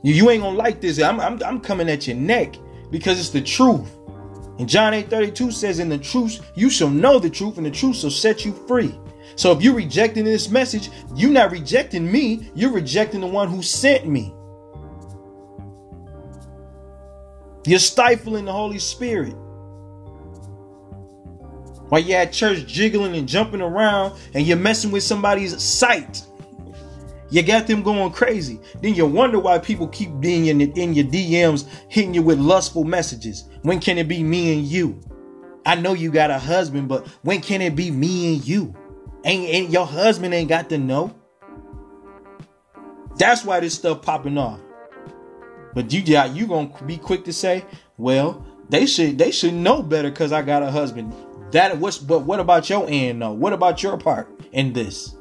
You, 0.02 0.14
you 0.14 0.30
ain't 0.30 0.42
gonna 0.42 0.56
like 0.56 0.80
this. 0.80 1.00
I'm, 1.00 1.20
I'm 1.20 1.42
I'm 1.42 1.60
coming 1.60 1.88
at 1.88 2.06
your 2.06 2.16
neck 2.16 2.54
because 2.90 3.18
it's 3.18 3.30
the 3.30 3.42
truth. 3.42 3.90
And 4.58 4.68
John 4.68 4.94
8 4.94 5.10
32 5.10 5.50
says, 5.50 5.78
In 5.78 5.88
the 5.88 5.98
truth, 5.98 6.50
you 6.54 6.70
shall 6.70 6.88
know 6.88 7.18
the 7.18 7.30
truth, 7.30 7.56
and 7.58 7.66
the 7.66 7.70
truth 7.70 7.96
shall 7.96 8.10
set 8.10 8.44
you 8.44 8.52
free. 8.66 8.98
So 9.34 9.52
if 9.52 9.60
you're 9.62 9.74
rejecting 9.74 10.24
this 10.24 10.48
message, 10.48 10.90
you're 11.14 11.30
not 11.30 11.50
rejecting 11.50 12.10
me, 12.10 12.50
you're 12.54 12.72
rejecting 12.72 13.20
the 13.20 13.26
one 13.26 13.48
who 13.48 13.62
sent 13.62 14.06
me. 14.06 14.34
You're 17.66 17.80
stifling 17.80 18.44
the 18.44 18.52
Holy 18.52 18.78
Spirit. 18.78 19.34
While 21.88 22.00
you're 22.00 22.18
at 22.18 22.32
church 22.32 22.66
jiggling 22.66 23.16
and 23.16 23.28
jumping 23.28 23.60
around 23.60 24.18
and 24.34 24.46
you're 24.46 24.56
messing 24.56 24.90
with 24.90 25.02
somebody's 25.02 25.60
sight. 25.62 26.24
You 27.30 27.42
got 27.42 27.66
them 27.66 27.82
going 27.82 28.12
crazy. 28.12 28.60
Then 28.80 28.94
you 28.94 29.04
wonder 29.06 29.40
why 29.40 29.58
people 29.58 29.88
keep 29.88 30.20
being 30.20 30.46
in, 30.46 30.60
your 30.60 31.06
DMs 31.06 31.66
hitting 31.88 32.14
you 32.14 32.22
with 32.22 32.38
lustful 32.38 32.84
messages. 32.84 33.44
When 33.62 33.80
can 33.80 33.98
it 33.98 34.06
be 34.06 34.22
me 34.22 34.56
and 34.56 34.64
you? 34.64 35.00
I 35.64 35.74
know 35.74 35.94
you 35.94 36.12
got 36.12 36.30
a 36.30 36.38
husband, 36.38 36.88
but 36.88 37.06
when 37.22 37.40
can 37.40 37.60
it 37.60 37.74
be 37.74 37.90
me 37.90 38.34
and 38.34 38.46
you? 38.46 38.74
Ain't, 39.24 39.48
ain't 39.48 39.70
your 39.70 39.86
husband 39.86 40.32
ain't 40.34 40.48
got 40.48 40.68
to 40.68 40.78
know. 40.78 41.12
That's 43.16 43.44
why 43.44 43.58
this 43.58 43.74
stuff 43.74 44.02
popping 44.02 44.38
off. 44.38 44.60
But 45.76 45.92
you 45.92 46.00
yeah, 46.06 46.24
you 46.24 46.46
gonna 46.46 46.70
be 46.86 46.96
quick 46.96 47.26
to 47.26 47.34
say, 47.34 47.62
well, 47.98 48.42
they 48.70 48.86
should 48.86 49.18
they 49.18 49.30
should 49.30 49.52
know 49.52 49.82
better 49.82 50.08
because 50.08 50.32
I 50.32 50.40
got 50.40 50.62
a 50.62 50.70
husband. 50.70 51.12
That 51.52 51.76
what's 51.76 51.98
but 51.98 52.20
what 52.20 52.40
about 52.40 52.70
your 52.70 52.86
end 52.88 53.20
though? 53.20 53.34
What 53.34 53.52
about 53.52 53.82
your 53.82 53.98
part 53.98 54.40
in 54.52 54.72
this? 54.72 55.16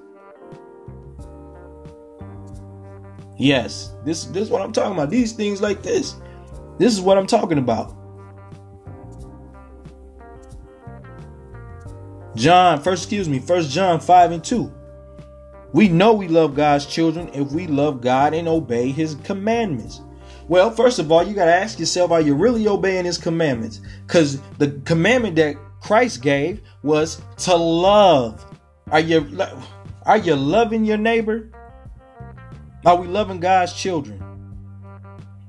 Yes, 3.38 3.96
this 4.06 4.24
this 4.28 4.44
is 4.44 4.50
what 4.50 4.62
I'm 4.62 4.72
talking 4.72 4.94
about. 4.94 5.10
These 5.10 5.34
things 5.34 5.62
like 5.62 5.84
this. 5.84 6.16
This 6.78 6.94
is 6.94 7.02
what 7.02 7.18
I'm 7.18 7.28
talking 7.28 7.58
about. 7.58 7.94
John, 12.34 12.82
first 12.82 13.04
excuse 13.04 13.28
me, 13.28 13.40
first 13.40 13.72
John 13.72 14.00
5 14.00 14.32
and 14.32 14.44
2. 14.44 14.74
We 15.74 15.90
know 15.90 16.14
we 16.14 16.30
love 16.30 16.56
God's 16.56 16.86
children 16.86 17.30
if 17.34 17.52
we 17.52 17.68
love 17.68 18.00
God 18.00 18.34
and 18.34 18.48
obey 18.48 18.92
his 18.92 19.16
commandments. 19.16 20.00
Well, 20.48 20.70
first 20.70 21.00
of 21.00 21.12
all, 21.12 21.24
you 21.24 21.34
got 21.34 21.46
to 21.46 21.56
ask 21.56 21.80
yourself, 21.80 22.12
are 22.12 22.22
you 22.22 22.36
really 22.36 22.68
obeying 22.68 23.06
his 23.06 23.18
commandments? 23.18 23.82
Because 24.06 24.40
the 24.58 24.80
commandment 24.86 25.36
that 25.38 25.56
Christ 25.82 26.22
gave 26.22 26.62
was 26.84 27.22
to 27.38 27.56
love. 27.56 28.46
Are 28.92 29.00
you 29.00 29.40
are 30.04 30.18
you 30.18 30.36
loving 30.36 30.86
your 30.86 30.98
neighbor? 30.98 31.50
Are 32.86 32.96
we 32.96 33.08
loving 33.08 33.40
God's 33.40 33.74
children? 33.74 34.20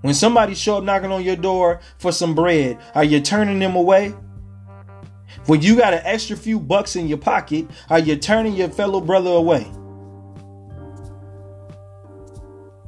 When 0.01 0.15
somebody 0.15 0.55
show 0.55 0.79
up 0.79 0.85
knocking 0.85 1.13
on 1.13 1.23
your 1.23 1.37
door 1.37 1.81
for 1.99 2.13
some 2.13 2.35
bread, 2.35 2.79
are 2.95 3.05
you 3.05 3.21
turning 3.21 3.59
them 3.59 3.77
away? 3.77 4.15
When 5.47 5.61
you 5.61 5.77
got 5.77 5.95
an 5.95 6.03
extra 6.05 6.37
few 6.37 6.59
bucks 6.59 6.97
in 6.97 7.09
your 7.09 7.19
pocket, 7.19 7.67
are 7.91 7.99
you 7.99 8.17
turning 8.17 8.55
your 8.55 8.69
fellow 8.69 9.01
brother 9.01 9.31
away? 9.31 9.71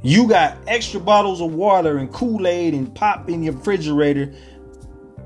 You 0.01 0.27
got 0.27 0.57
extra 0.67 0.99
bottles 0.99 1.41
of 1.41 1.53
water 1.53 1.97
and 1.97 2.11
Kool-Aid 2.11 2.73
and 2.73 2.93
pop 2.93 3.29
in 3.29 3.43
your 3.43 3.53
refrigerator. 3.53 4.33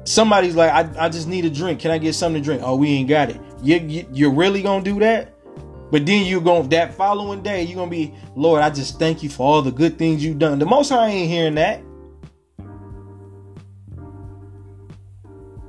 Somebody's 0.03 0.55
like, 0.55 0.71
I, 0.71 1.05
I 1.05 1.09
just 1.09 1.27
need 1.27 1.45
a 1.45 1.49
drink. 1.49 1.79
Can 1.79 1.91
I 1.91 1.97
get 1.97 2.13
something 2.13 2.41
to 2.41 2.45
drink? 2.45 2.61
Oh, 2.63 2.75
we 2.75 2.89
ain't 2.89 3.07
got 3.07 3.29
it. 3.29 3.39
You, 3.61 3.77
you, 3.77 4.07
you're 4.11 4.33
really 4.33 4.61
gonna 4.61 4.83
do 4.83 4.99
that? 4.99 5.33
But 5.91 6.07
then 6.07 6.25
you're 6.25 6.41
going 6.41 6.69
that 6.69 6.95
following 6.95 7.43
day, 7.43 7.63
you're 7.63 7.75
gonna 7.75 7.91
be, 7.91 8.15
Lord, 8.35 8.63
I 8.63 8.71
just 8.71 8.97
thank 8.97 9.21
you 9.21 9.29
for 9.29 9.43
all 9.43 9.61
the 9.61 9.71
good 9.71 9.97
things 9.99 10.25
you've 10.25 10.39
done. 10.39 10.57
The 10.57 10.65
most 10.65 10.89
high 10.89 11.09
ain't 11.09 11.29
hearing 11.29 11.55
that. 11.55 11.83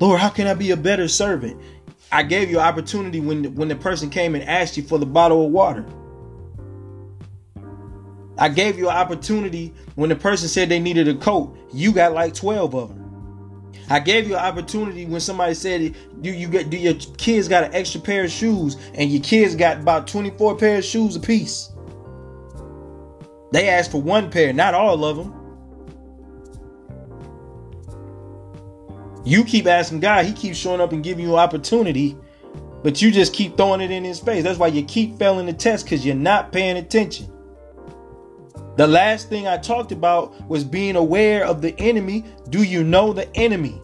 Lord, 0.01 0.19
how 0.19 0.31
can 0.31 0.47
I 0.47 0.55
be 0.55 0.71
a 0.71 0.77
better 0.77 1.09
servant? 1.09 1.61
I 2.11 2.23
gave 2.23 2.51
you 2.51 2.59
opportunity 2.59 3.21
when 3.21 3.55
when 3.55 3.69
the 3.69 3.77
person 3.77 4.09
came 4.09 4.35
and 4.35 4.45
asked 4.45 4.77
you 4.77 4.83
for 4.83 4.99
the 4.99 5.07
bottle 5.07 5.47
of 5.47 5.53
water. 5.53 5.85
I 8.37 8.49
gave 8.49 8.79
you 8.79 8.89
an 8.89 8.97
opportunity 8.97 9.73
when 9.95 10.11
the 10.11 10.17
person 10.17 10.49
said 10.49 10.69
they 10.69 10.81
needed 10.81 11.09
a 11.09 11.15
coat. 11.15 11.57
You 11.73 11.93
got 11.93 12.13
like 12.13 12.35
12 12.35 12.75
of 12.75 12.89
them. 12.89 13.05
I 13.89 14.01
gave 14.01 14.27
you 14.27 14.35
an 14.35 14.45
opportunity 14.45 15.05
when 15.05 15.21
somebody 15.21 15.55
said, 15.55 15.95
"Do 16.23 16.31
you 16.31 16.49
get? 16.49 16.71
Do 16.71 16.77
your 16.77 16.95
kids 17.19 17.49
got 17.49 17.65
an 17.65 17.75
extra 17.75 18.01
pair 18.01 18.25
of 18.25 18.31
shoes?" 18.31 18.77
And 18.95 19.11
your 19.11 19.23
kids 19.23 19.55
got 19.55 19.81
about 19.81 20.07
twenty 20.07 20.31
four 20.31 20.57
pair 20.57 20.79
of 20.79 20.85
shoes 20.85 21.17
apiece. 21.17 21.71
They 23.53 23.69
asked 23.69 23.91
for 23.91 24.01
one 24.01 24.31
pair, 24.31 24.53
not 24.53 24.75
all 24.75 25.05
of 25.05 25.17
them. 25.17 25.35
You 29.25 29.45
keep 29.45 29.67
asking 29.67 30.01
God, 30.01 30.25
He 30.25 30.33
keeps 30.33 30.59
showing 30.59 30.81
up 30.81 30.93
and 30.93 31.05
giving 31.05 31.25
you 31.25 31.35
an 31.35 31.39
opportunity, 31.39 32.17
but 32.83 33.01
you 33.01 33.11
just 33.11 33.33
keep 33.33 33.57
throwing 33.57 33.81
it 33.81 33.91
in 33.91 34.03
His 34.03 34.19
face. 34.19 34.45
That's 34.45 34.59
why 34.59 34.69
you 34.69 34.83
keep 34.83 35.19
failing 35.19 35.47
the 35.47 35.53
test 35.53 35.85
because 35.85 36.05
you're 36.05 36.15
not 36.15 36.53
paying 36.53 36.77
attention. 36.77 37.31
The 38.77 38.87
last 38.87 39.29
thing 39.29 39.47
I 39.47 39.57
talked 39.57 39.93
about 39.93 40.49
was 40.49 40.65
being 40.65 40.97
aware 40.97 41.45
of 41.45 41.63
the 41.63 41.79
enemy. 41.79 42.25
Do 42.51 42.63
you 42.63 42.83
know 42.83 43.13
the 43.13 43.35
enemy? 43.37 43.81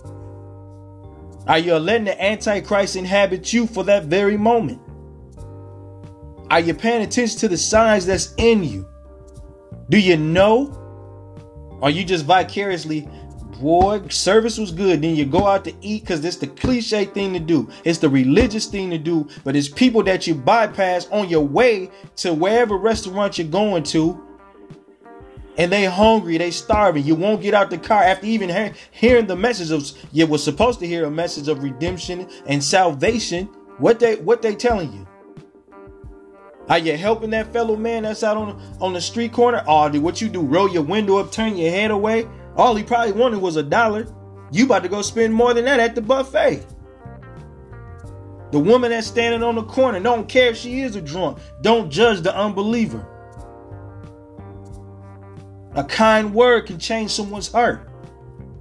Are 1.47 1.59
you 1.59 1.77
letting 1.77 2.05
the 2.05 2.23
Antichrist 2.23 2.97
inhabit 2.97 3.53
you 3.53 3.67
for 3.67 3.85
that 3.85 4.05
very 4.05 4.37
moment? 4.37 4.81
Are 6.51 6.61
you 6.61 6.75
paying 6.75 7.03
attention 7.03 7.39
to 7.41 7.49
the 7.49 7.57
signs 7.57 8.07
that's 8.07 8.35
in 8.37 8.65
you? 8.65 8.89
Do 9.89 9.99
you 9.99 10.17
know? 10.17 10.77
Are 11.83 11.91
you 11.91 12.05
just 12.05 12.25
vicariously, 12.25 13.09
boy, 13.61 14.09
service 14.09 14.59
was 14.59 14.73
good. 14.73 15.03
Then 15.03 15.15
you 15.15 15.25
go 15.25 15.47
out 15.47 15.65
to 15.65 15.75
eat 15.81 16.03
because 16.03 16.25
it's 16.25 16.37
the 16.37 16.49
cliche 16.49 17.05
thing 17.05 17.33
to 17.35 17.39
do. 17.39 17.71
It's 17.85 17.99
the 17.99 18.09
religious 18.09 18.67
thing 18.67 18.91
to 18.91 18.99
do. 18.99 19.29
But 19.45 19.55
it's 19.55 19.69
people 19.69 20.03
that 20.05 20.27
you 20.27 20.35
bypass 20.35 21.07
on 21.11 21.29
your 21.29 21.47
way 21.47 21.91
to 22.17 22.35
wherever 22.35 22.77
restaurant 22.77 23.39
you're 23.39 23.47
going 23.47 23.85
to 23.85 24.30
and 25.57 25.71
they 25.71 25.85
hungry, 25.85 26.39
they 26.39 26.51
starving. 26.51 27.05
You 27.05 27.15
won't 27.15 27.43
get 27.43 27.55
out 27.55 27.71
the 27.71 27.79
car 27.79 28.03
after 28.03 28.27
even 28.27 28.49
hear, 28.49 28.75
hearing 28.91 29.27
the 29.27 29.37
message 29.37 29.71
of 29.71 29.91
you 30.13 30.27
were 30.27 30.39
supposed 30.39 30.79
to 30.81 30.87
hear 30.87 31.05
a 31.05 31.11
message 31.11 31.49
of 31.49 31.63
redemption 31.63 32.29
and 32.47 32.63
salvation. 32.63 33.47
What 33.79 33.99
they 33.99 34.17
what 34.17 34.43
they 34.43 34.55
telling 34.55 34.93
you? 34.93 35.07
Are 36.69 36.79
you 36.79 36.97
helping 36.97 37.31
that 37.31 37.53
fellow 37.53 37.75
man 37.75 38.05
that's 38.05 38.23
out 38.23 38.37
on 38.37 38.61
on 38.81 38.93
the 38.93 39.01
street 39.01 39.33
corner? 39.33 39.59
Or 39.67 39.91
oh, 39.91 40.01
what 40.01 40.21
you 40.21 40.29
do? 40.29 40.41
Roll 40.41 40.69
your 40.69 40.83
window 40.83 41.19
up, 41.19 41.33
turn 41.33 41.57
your 41.57 41.71
head 41.71 41.91
away. 41.91 42.29
All 42.57 42.75
he 42.75 42.85
probably 42.85 43.13
wanted 43.13 43.41
was 43.41 43.57
a 43.57 43.63
dollar. 43.63 44.07
You 44.53 44.67
about 44.67 44.83
to 44.83 44.89
go 44.89 45.03
spend 45.03 45.33
more 45.33 45.55
than 45.55 45.65
that 45.65 45.81
at 45.81 45.95
the 45.95 46.03
buffet. 46.03 46.65
The 48.51 48.59
woman 48.59 48.91
that's 48.91 49.07
standing 49.07 49.45
on 49.45 49.55
the 49.55 49.63
corner, 49.63 50.01
don't 50.01 50.29
care 50.29 50.51
if 50.51 50.57
she 50.57 50.81
is 50.81 50.97
a 50.97 51.01
drunk. 51.01 51.39
Don't 51.61 51.91
judge 51.91 52.21
the 52.21 52.37
unbeliever. 52.37 53.07
A 55.75 55.85
kind 55.85 56.35
word 56.35 56.67
can 56.67 56.79
change 56.79 57.13
someone's 57.13 57.51
heart. 57.51 57.89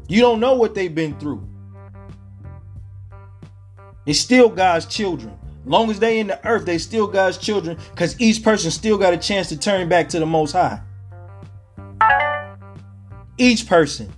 You 0.07 0.21
don't 0.21 0.39
know 0.39 0.55
what 0.55 0.75
they've 0.75 0.93
been 0.93 1.17
through. 1.19 1.47
It's 4.05 4.19
still 4.19 4.49
God's 4.49 4.85
children. 4.85 5.37
Long 5.65 5.89
as 5.91 5.99
they 5.99 6.19
in 6.19 6.27
the 6.27 6.47
earth, 6.47 6.65
they 6.65 6.77
still 6.77 7.07
God's 7.07 7.37
children 7.37 7.77
because 7.91 8.19
each 8.19 8.43
person 8.43 8.71
still 8.71 8.97
got 8.97 9.13
a 9.13 9.17
chance 9.17 9.49
to 9.49 9.57
turn 9.57 9.89
back 9.89 10.09
to 10.09 10.19
the 10.19 10.25
Most 10.25 10.53
High. 10.53 10.81
Each 13.37 13.67
person. 13.67 14.11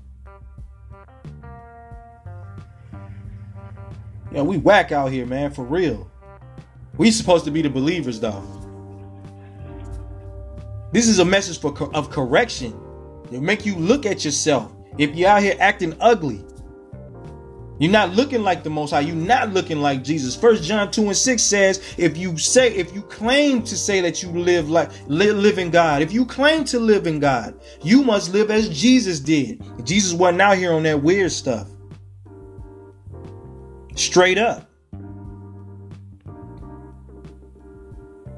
Yeah, 4.32 4.44
we 4.44 4.58
whack 4.58 4.92
out 4.92 5.12
here, 5.12 5.26
man, 5.26 5.52
for 5.52 5.66
real. 5.66 6.10
We 6.98 7.12
supposed 7.12 7.44
to 7.46 7.52
be 7.52 7.62
the 7.62 7.70
believers, 7.70 8.20
though. 8.20 8.61
This 10.92 11.08
is 11.08 11.20
a 11.20 11.26
message 11.26 11.60
for 11.60 11.74
of 11.96 12.10
correction. 12.10 12.80
It'll 13.28 13.42
make 13.42 13.66
you 13.66 13.76
look 13.76 14.06
at 14.06 14.26
yourself. 14.26 14.72
If 14.98 15.16
you're 15.16 15.30
out 15.30 15.42
here 15.42 15.56
acting 15.60 15.96
ugly, 16.02 16.44
you're 17.80 17.92
not 17.92 18.12
looking 18.12 18.44
like 18.44 18.62
the 18.62 18.70
Most 18.70 18.92
High. 18.92 19.00
You're 19.00 19.16
not 19.16 19.54
looking 19.54 19.80
like 19.80 20.04
Jesus. 20.04 20.36
First 20.36 20.64
John 20.64 20.92
two 20.92 21.06
and 21.06 21.18
six 21.18 21.42
says, 21.42 21.96
if 21.98 22.18
you 22.18 22.38
say, 22.38 22.76
if 22.76 22.94
you 22.94 23.02
claim 23.04 23.64
to 23.64 23.76
say 23.76 24.02
that 24.02 24.22
you 24.22 24.30
live 24.30 24.70
like 24.70 24.92
live, 25.08 25.38
live 25.38 25.58
in 25.58 25.72
God, 25.72 26.02
if 26.02 26.12
you 26.12 26.26
claim 26.26 26.64
to 26.66 26.80
live 26.80 27.08
in 27.08 27.20
God, 27.20 27.60
you 27.82 28.04
must 28.04 28.34
live 28.34 28.52
as 28.52 28.70
Jesus 28.70 29.20
did. 29.20 29.64
Jesus 29.84 30.14
wasn't 30.14 30.42
out 30.42 30.58
here 30.58 30.74
on 30.74 30.84
that 30.84 31.02
weird 31.02 31.32
stuff. 31.32 31.70
Straight 33.96 34.38
up. 34.38 34.70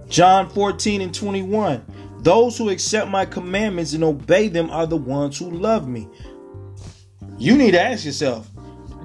John 0.08 0.48
14 0.52 1.02
and 1.02 1.14
21. 1.14 1.84
Those 2.24 2.58
who 2.58 2.70
accept 2.70 3.10
my 3.10 3.26
commandments 3.26 3.94
and 3.94 4.04
obey 4.04 4.48
them 4.48 4.70
are 4.70 4.88
the 4.88 4.98
ones 4.98 5.38
who 5.38 5.52
love 5.52 5.88
me. 5.88 6.08
You 7.38 7.58
need 7.58 7.72
to 7.72 7.82
ask 7.82 8.06
yourself 8.06 8.50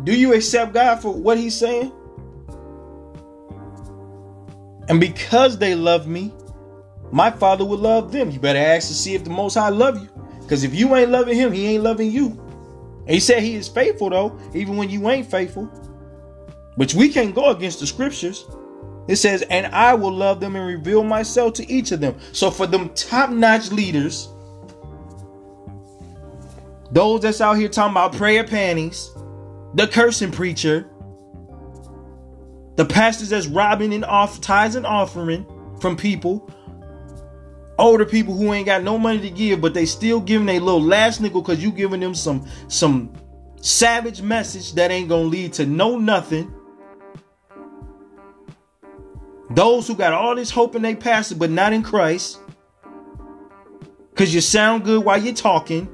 do 0.04 0.16
you 0.16 0.32
accept 0.32 0.72
God 0.72 1.02
for 1.02 1.12
what 1.12 1.38
He's 1.38 1.56
saying? 1.56 1.92
And 4.88 5.00
because 5.00 5.58
they 5.58 5.74
love 5.74 6.06
me, 6.06 6.32
my 7.10 7.30
father 7.30 7.64
will 7.64 7.78
love 7.78 8.12
them. 8.12 8.30
You 8.30 8.38
better 8.38 8.58
ask 8.58 8.88
to 8.88 8.94
see 8.94 9.14
if 9.14 9.24
the 9.24 9.30
most 9.30 9.54
high 9.54 9.68
love 9.68 10.00
you. 10.00 10.08
Because 10.40 10.64
if 10.64 10.74
you 10.74 10.94
ain't 10.94 11.10
loving 11.10 11.36
him, 11.36 11.52
he 11.52 11.66
ain't 11.66 11.82
loving 11.82 12.10
you. 12.10 12.28
And 13.00 13.10
he 13.10 13.20
said 13.20 13.42
he 13.42 13.54
is 13.54 13.68
faithful 13.68 14.10
though, 14.10 14.38
even 14.54 14.76
when 14.76 14.88
you 14.88 15.08
ain't 15.10 15.30
faithful. 15.30 15.70
But 16.76 16.94
we 16.94 17.10
can't 17.10 17.34
go 17.34 17.50
against 17.50 17.80
the 17.80 17.86
scriptures. 17.86 18.46
It 19.08 19.16
says, 19.16 19.42
and 19.50 19.66
I 19.68 19.94
will 19.94 20.12
love 20.12 20.38
them 20.38 20.54
and 20.54 20.66
reveal 20.66 21.02
myself 21.02 21.54
to 21.54 21.70
each 21.70 21.92
of 21.92 22.00
them. 22.00 22.14
So 22.32 22.50
for 22.50 22.66
them 22.66 22.90
top-notch 22.90 23.72
leaders, 23.72 24.28
those 26.92 27.22
that's 27.22 27.40
out 27.40 27.54
here 27.54 27.68
talking 27.68 27.92
about 27.92 28.12
prayer 28.12 28.44
panties, 28.44 29.10
the 29.74 29.88
cursing 29.88 30.30
preacher, 30.30 30.88
the 32.76 32.84
pastors 32.84 33.30
that's 33.30 33.46
robbing 33.46 33.92
and 33.94 34.04
off 34.04 34.40
tithes 34.40 34.74
and 34.76 34.86
offering 34.86 35.46
from 35.80 35.96
people, 35.96 36.48
older 37.78 38.04
people 38.04 38.34
who 38.34 38.52
ain't 38.52 38.66
got 38.66 38.82
no 38.82 38.98
money 38.98 39.20
to 39.20 39.30
give, 39.30 39.60
but 39.60 39.72
they 39.72 39.86
still 39.86 40.20
giving 40.20 40.48
a 40.48 40.58
little 40.58 40.82
last 40.82 41.20
nickel 41.20 41.40
because 41.40 41.62
you 41.62 41.70
giving 41.70 42.00
them 42.00 42.14
some 42.14 42.46
some 42.68 43.12
savage 43.60 44.22
message 44.22 44.74
that 44.74 44.90
ain't 44.90 45.08
gonna 45.08 45.24
lead 45.24 45.52
to 45.54 45.66
no 45.66 45.98
nothing. 45.98 46.52
Those 49.50 49.88
who 49.88 49.94
got 49.94 50.12
all 50.12 50.34
this 50.34 50.50
hope 50.50 50.74
in 50.76 50.82
they 50.82 50.94
pastor, 50.94 51.34
but 51.34 51.50
not 51.50 51.72
in 51.72 51.82
Christ. 51.82 52.38
Cause 54.14 54.34
you 54.34 54.40
sound 54.40 54.84
good 54.84 55.04
while 55.04 55.22
you're 55.22 55.34
talking. 55.34 55.88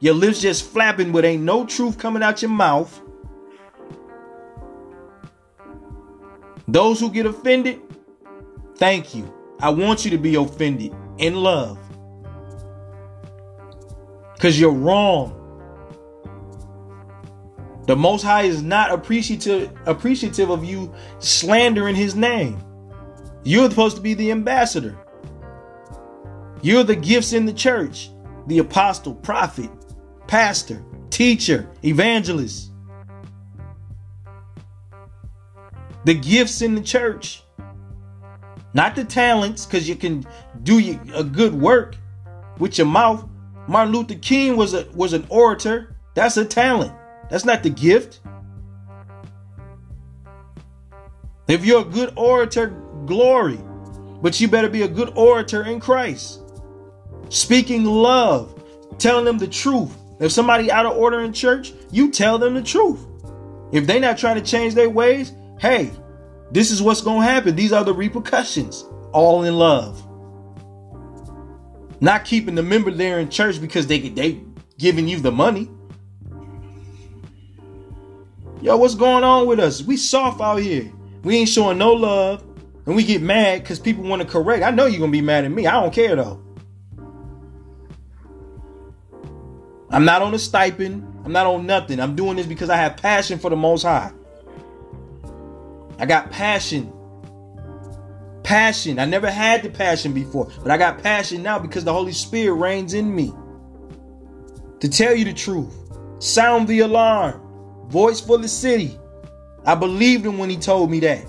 Your 0.00 0.14
lips 0.14 0.40
just 0.40 0.64
flapping, 0.64 1.12
but 1.12 1.24
ain't 1.24 1.42
no 1.42 1.66
truth 1.66 1.98
coming 1.98 2.22
out 2.22 2.40
your 2.40 2.50
mouth. 2.50 3.00
Those 6.66 6.98
who 6.98 7.10
get 7.10 7.26
offended, 7.26 7.80
thank 8.76 9.14
you. 9.14 9.32
I 9.60 9.68
want 9.68 10.04
you 10.04 10.10
to 10.12 10.18
be 10.18 10.36
offended 10.36 10.94
in 11.18 11.34
love. 11.34 11.78
Because 14.34 14.58
you're 14.58 14.72
wrong. 14.72 15.36
The 17.86 17.96
Most 17.96 18.22
High 18.22 18.44
is 18.44 18.62
not 18.62 18.90
appreciative, 18.90 19.70
appreciative 19.84 20.48
of 20.48 20.64
you 20.64 20.94
slandering 21.18 21.94
His 21.94 22.14
name. 22.14 22.58
You're 23.42 23.70
supposed 23.70 23.96
to 23.96 24.02
be 24.02 24.14
the 24.14 24.30
ambassador. 24.30 24.96
You're 26.62 26.84
the 26.84 26.96
gifts 26.96 27.32
in 27.32 27.46
the 27.46 27.52
church 27.52 28.10
the 28.46 28.58
apostle, 28.58 29.14
prophet, 29.14 29.70
pastor, 30.26 30.82
teacher, 31.10 31.68
evangelist. 31.84 32.72
The 36.04 36.14
gifts 36.14 36.62
in 36.62 36.74
the 36.74 36.80
church, 36.80 37.42
not 38.74 38.96
the 38.96 39.04
talents, 39.04 39.66
because 39.66 39.88
you 39.88 39.94
can 39.94 40.26
do 40.62 40.98
a 41.14 41.22
good 41.22 41.54
work 41.54 41.96
with 42.58 42.78
your 42.78 42.86
mouth. 42.86 43.28
Martin 43.68 43.94
Luther 43.94 44.14
King 44.14 44.56
was 44.56 44.74
a 44.74 44.88
was 44.94 45.12
an 45.12 45.26
orator. 45.28 45.94
That's 46.14 46.36
a 46.36 46.44
talent. 46.44 46.92
That's 47.28 47.44
not 47.44 47.62
the 47.62 47.70
gift. 47.70 48.20
If 51.46 51.64
you're 51.64 51.82
a 51.82 51.84
good 51.84 52.12
orator, 52.16 52.74
glory. 53.10 53.58
But 54.22 54.40
you 54.40 54.48
better 54.48 54.70
be 54.70 54.82
a 54.82 54.88
good 54.88 55.12
orator 55.16 55.64
in 55.64 55.80
Christ. 55.80 56.40
Speaking 57.28 57.84
love, 57.84 58.62
telling 58.98 59.24
them 59.24 59.38
the 59.38 59.48
truth. 59.48 59.94
If 60.20 60.32
somebody 60.32 60.70
out 60.70 60.86
of 60.86 60.96
order 60.96 61.20
in 61.20 61.32
church, 61.32 61.72
you 61.90 62.10
tell 62.10 62.38
them 62.38 62.54
the 62.54 62.62
truth. 62.62 63.04
If 63.72 63.86
they're 63.86 64.00
not 64.00 64.18
trying 64.18 64.36
to 64.36 64.42
change 64.42 64.74
their 64.74 64.90
ways, 64.90 65.32
hey, 65.58 65.90
this 66.50 66.70
is 66.70 66.82
what's 66.82 67.00
going 67.00 67.20
to 67.20 67.26
happen. 67.26 67.56
These 67.56 67.72
are 67.72 67.84
the 67.84 67.94
repercussions. 67.94 68.84
All 69.12 69.44
in 69.44 69.56
love. 69.56 70.06
Not 72.00 72.24
keeping 72.24 72.54
the 72.54 72.62
member 72.62 72.90
there 72.90 73.20
in 73.20 73.28
church 73.28 73.60
because 73.60 73.86
they 73.86 74.08
they 74.08 74.40
giving 74.78 75.06
you 75.06 75.20
the 75.20 75.32
money. 75.32 75.70
Yo, 78.62 78.76
what's 78.76 78.94
going 78.94 79.24
on 79.24 79.46
with 79.46 79.58
us? 79.58 79.82
We 79.82 79.96
soft 79.96 80.40
out 80.40 80.56
here. 80.56 80.90
We 81.22 81.36
ain't 81.36 81.48
showing 81.48 81.78
no 81.78 81.92
love. 81.92 82.44
And 82.90 82.96
we 82.96 83.04
get 83.04 83.22
mad 83.22 83.62
because 83.62 83.78
people 83.78 84.02
want 84.02 84.20
to 84.20 84.26
correct. 84.26 84.64
I 84.64 84.72
know 84.72 84.86
you're 84.86 84.98
gonna 84.98 85.12
be 85.12 85.20
mad 85.20 85.44
at 85.44 85.52
me. 85.52 85.64
I 85.64 85.80
don't 85.80 85.94
care 85.94 86.16
though. 86.16 86.42
I'm 89.90 90.04
not 90.04 90.22
on 90.22 90.34
a 90.34 90.38
stipend. 90.40 91.04
I'm 91.24 91.30
not 91.30 91.46
on 91.46 91.66
nothing. 91.66 92.00
I'm 92.00 92.16
doing 92.16 92.34
this 92.34 92.46
because 92.46 92.68
I 92.68 92.74
have 92.74 92.96
passion 92.96 93.38
for 93.38 93.48
the 93.48 93.54
most 93.54 93.84
high. 93.84 94.10
I 96.00 96.06
got 96.06 96.32
passion. 96.32 96.92
Passion. 98.42 98.98
I 98.98 99.04
never 99.04 99.30
had 99.30 99.62
the 99.62 99.70
passion 99.70 100.12
before, 100.12 100.50
but 100.60 100.72
I 100.72 100.76
got 100.76 101.00
passion 101.00 101.44
now 101.44 101.60
because 101.60 101.84
the 101.84 101.92
Holy 101.92 102.10
Spirit 102.10 102.54
reigns 102.54 102.92
in 102.92 103.14
me. 103.14 103.32
To 104.80 104.88
tell 104.88 105.14
you 105.14 105.24
the 105.24 105.32
truth, 105.32 105.72
sound 106.18 106.66
the 106.66 106.80
alarm, 106.80 107.40
voice 107.86 108.20
for 108.20 108.36
the 108.36 108.48
city. 108.48 108.98
I 109.64 109.76
believed 109.76 110.26
him 110.26 110.38
when 110.38 110.50
he 110.50 110.56
told 110.56 110.90
me 110.90 110.98
that. 110.98 111.24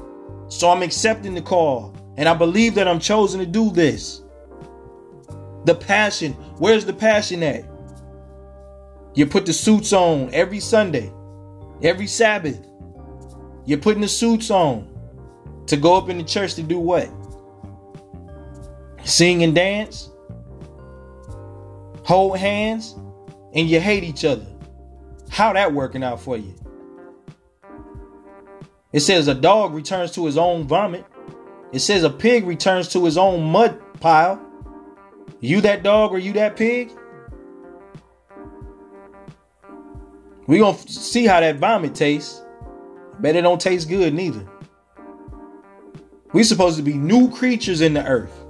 So 0.52 0.70
I'm 0.70 0.84
accepting 0.84 1.34
the 1.34 1.42
call, 1.42 1.96
and 2.18 2.28
I 2.28 2.34
believe 2.34 2.76
that 2.76 2.86
I'm 2.86 3.00
chosen 3.00 3.40
to 3.40 3.46
do 3.46 3.72
this. 3.72 4.22
The 5.64 5.74
passion, 5.74 6.34
where's 6.58 6.84
the 6.84 6.92
passion 6.92 7.42
at? 7.42 7.64
You 9.16 9.28
put 9.28 9.46
the 9.46 9.54
suits 9.54 9.94
on 9.94 10.30
every 10.34 10.60
Sunday, 10.60 11.10
every 11.82 12.06
Sabbath. 12.06 12.60
You're 13.66 13.80
putting 13.80 14.02
the 14.02 14.10
suits 14.10 14.52
on 14.52 14.90
to 15.68 15.78
go 15.78 15.96
up 15.96 16.10
in 16.10 16.18
the 16.18 16.24
church 16.26 16.56
to 16.56 16.64
do 16.64 16.80
what? 16.80 17.10
Sing 19.06 19.44
and 19.44 19.56
dance? 19.56 20.10
Hold 22.04 22.38
hands? 22.38 22.96
And 23.54 23.70
you 23.70 23.80
hate 23.80 24.04
each 24.04 24.26
other. 24.26 24.46
How 25.30 25.54
that 25.54 25.74
working 25.74 26.04
out 26.04 26.20
for 26.20 26.36
you? 26.36 26.54
It 28.94 29.00
says 29.00 29.28
a 29.28 29.36
dog 29.36 29.74
returns 29.74 30.12
to 30.12 30.26
his 30.26 30.38
own 30.38 30.68
vomit. 30.68 31.06
It 31.72 31.80
says 31.80 32.04
a 32.04 32.10
pig 32.10 32.46
returns 32.46 32.90
to 32.90 33.06
his 33.06 33.18
own 33.18 33.44
mud 33.44 33.80
pile. 34.00 34.40
You 35.40 35.62
that 35.62 35.84
dog 35.84 36.12
or 36.12 36.20
you 36.20 36.34
that 36.34 36.56
pig? 36.58 36.92
We 40.48 40.60
gonna 40.60 40.78
see 40.78 41.26
how 41.26 41.40
that 41.40 41.60
vomit 41.60 41.96
tastes. 41.96 42.44
Bet 43.20 43.36
it 43.36 43.42
don't 43.42 43.62
taste 43.62 43.88
good 43.88 44.14
neither. 44.14 44.46
We 46.34 46.44
supposed 46.44 46.78
to 46.78 46.84
be 46.84 46.94
new 46.94 47.30
creatures 47.32 47.82
in 47.82 47.94
the 47.94 48.06
earth. 48.06 48.46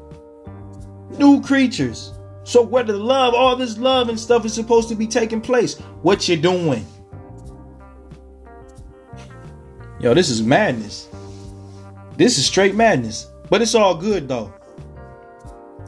New 1.18 1.42
creatures. 1.42 2.14
So 2.44 2.62
where 2.62 2.84
the 2.84 2.98
love, 2.98 3.34
all 3.34 3.56
this 3.56 3.78
love 3.78 4.10
and 4.10 4.20
stuff 4.20 4.46
is 4.46 4.54
supposed 4.54 4.90
to 4.90 4.96
be 4.96 5.06
taking 5.06 5.42
place. 5.42 5.78
What 6.02 6.28
you 6.28 6.38
doing? 6.38 6.86
Yo, 10.02 10.16
this 10.16 10.32
is 10.32 10.42
madness. 10.42 11.10
This 12.18 12.40
is 12.40 12.46
straight 12.46 12.74
madness. 12.74 13.28
But 13.52 13.62
it's 13.62 13.76
all 13.76 13.94
good 13.96 14.28
though. 14.28 14.52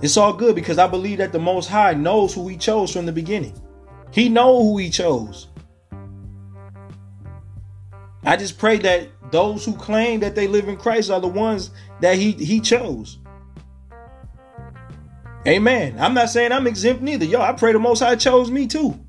It's 0.04 0.18
all 0.18 0.34
good 0.34 0.54
because 0.54 0.78
I 0.78 0.86
believe 0.86 1.18
that 1.18 1.32
the 1.32 1.40
Most 1.40 1.68
High 1.68 1.94
knows 1.94 2.36
who 2.36 2.48
He 2.48 2.56
chose 2.56 2.94
from 2.94 3.08
the 3.08 3.12
beginning. 3.12 3.60
He 4.12 4.30
know 4.30 4.62
who 4.62 4.78
He 4.78 4.92
chose. 4.92 5.48
I 8.24 8.38
just 8.38 8.60
pray 8.60 8.78
that 8.80 9.10
those 9.32 9.66
who 9.66 9.74
claim 9.74 10.20
that 10.20 10.36
they 10.36 10.46
live 10.46 10.68
in 10.68 10.78
Christ 10.78 11.10
are 11.10 11.20
the 11.20 11.28
ones 11.28 11.72
that 12.02 12.16
He 12.16 12.34
He 12.34 12.60
chose. 12.60 13.18
Amen. 15.48 15.96
I'm 16.00 16.14
not 16.14 16.30
saying 16.30 16.52
I'm 16.52 16.68
exempt 16.68 17.02
neither. 17.02 17.26
Yo, 17.26 17.42
I 17.42 17.54
pray 17.54 17.74
the 17.74 17.80
Most 17.80 18.02
High 18.02 18.16
chose 18.16 18.52
me 18.52 18.68
too. 18.68 19.00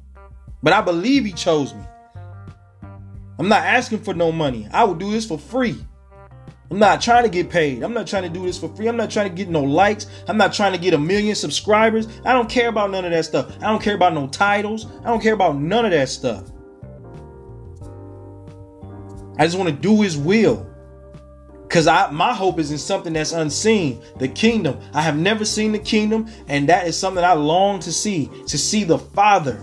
But 0.63 0.73
I 0.73 0.81
believe 0.81 1.27
He 1.27 1.33
chose 1.33 1.75
me. 1.75 1.83
I'm 3.39 3.49
not 3.49 3.65
asking 3.65 4.01
for 4.01 4.15
no 4.15 4.31
money. 4.31 4.69
I 4.73 4.85
will 4.85 4.95
do 4.95 5.11
this 5.11 5.27
for 5.27 5.39
free. 5.39 5.77
I'm 6.71 6.79
not 6.79 7.01
trying 7.01 7.25
to 7.25 7.29
get 7.29 7.51
paid. 7.51 7.83
I'm 7.83 7.93
not 7.93 8.07
trying 8.07 8.23
to 8.23 8.29
do 8.29 8.45
this 8.45 8.59
for 8.59 8.69
free. 8.75 8.89
I'm 8.89 8.97
not 8.97 9.11
trying 9.11 9.29
to 9.29 9.35
get 9.35 9.49
no 9.49 9.63
likes. 9.63 10.07
I'm 10.29 10.37
not 10.37 10.53
trying 10.53 10.73
to 10.73 10.79
get 10.79 10.95
a 10.95 10.99
million 10.99 11.35
subscribers. 11.35 12.09
I 12.25 12.33
don't 12.33 12.49
care 12.49 12.69
about 12.69 12.91
none 12.91 13.05
of 13.05 13.11
that 13.11 13.25
stuff. 13.25 13.57
I 13.59 13.67
don't 13.67 13.83
care 13.83 13.95
about 13.95 14.15
no 14.15 14.29
titles. 14.29 14.87
I 15.01 15.05
don't 15.05 15.23
care 15.23 15.35
about 15.35 15.57
none 15.57 15.85
of 15.85 15.91
that 15.91 16.09
stuff. 16.09 16.51
I 19.39 19.45
just 19.45 19.59
want 19.59 19.69
to 19.69 19.75
do 19.75 20.01
his 20.01 20.17
will. 20.17 20.71
Cause 21.69 21.89
I 21.89 22.09
my 22.11 22.33
hope 22.33 22.61
is 22.61 22.71
in 22.71 22.79
something 22.79 23.13
that's 23.13 23.33
unseen, 23.33 24.01
the 24.19 24.29
kingdom. 24.29 24.79
I 24.93 25.03
have 25.03 25.17
never 25.17 25.45
seen 25.45 25.73
the 25.73 25.79
kingdom, 25.79 26.29
and 26.47 26.69
that 26.69 26.87
is 26.87 26.97
something 26.97 27.25
I 27.25 27.33
long 27.33 27.81
to 27.81 27.93
see, 27.93 28.31
to 28.47 28.57
see 28.57 28.85
the 28.85 28.99
Father 28.99 29.61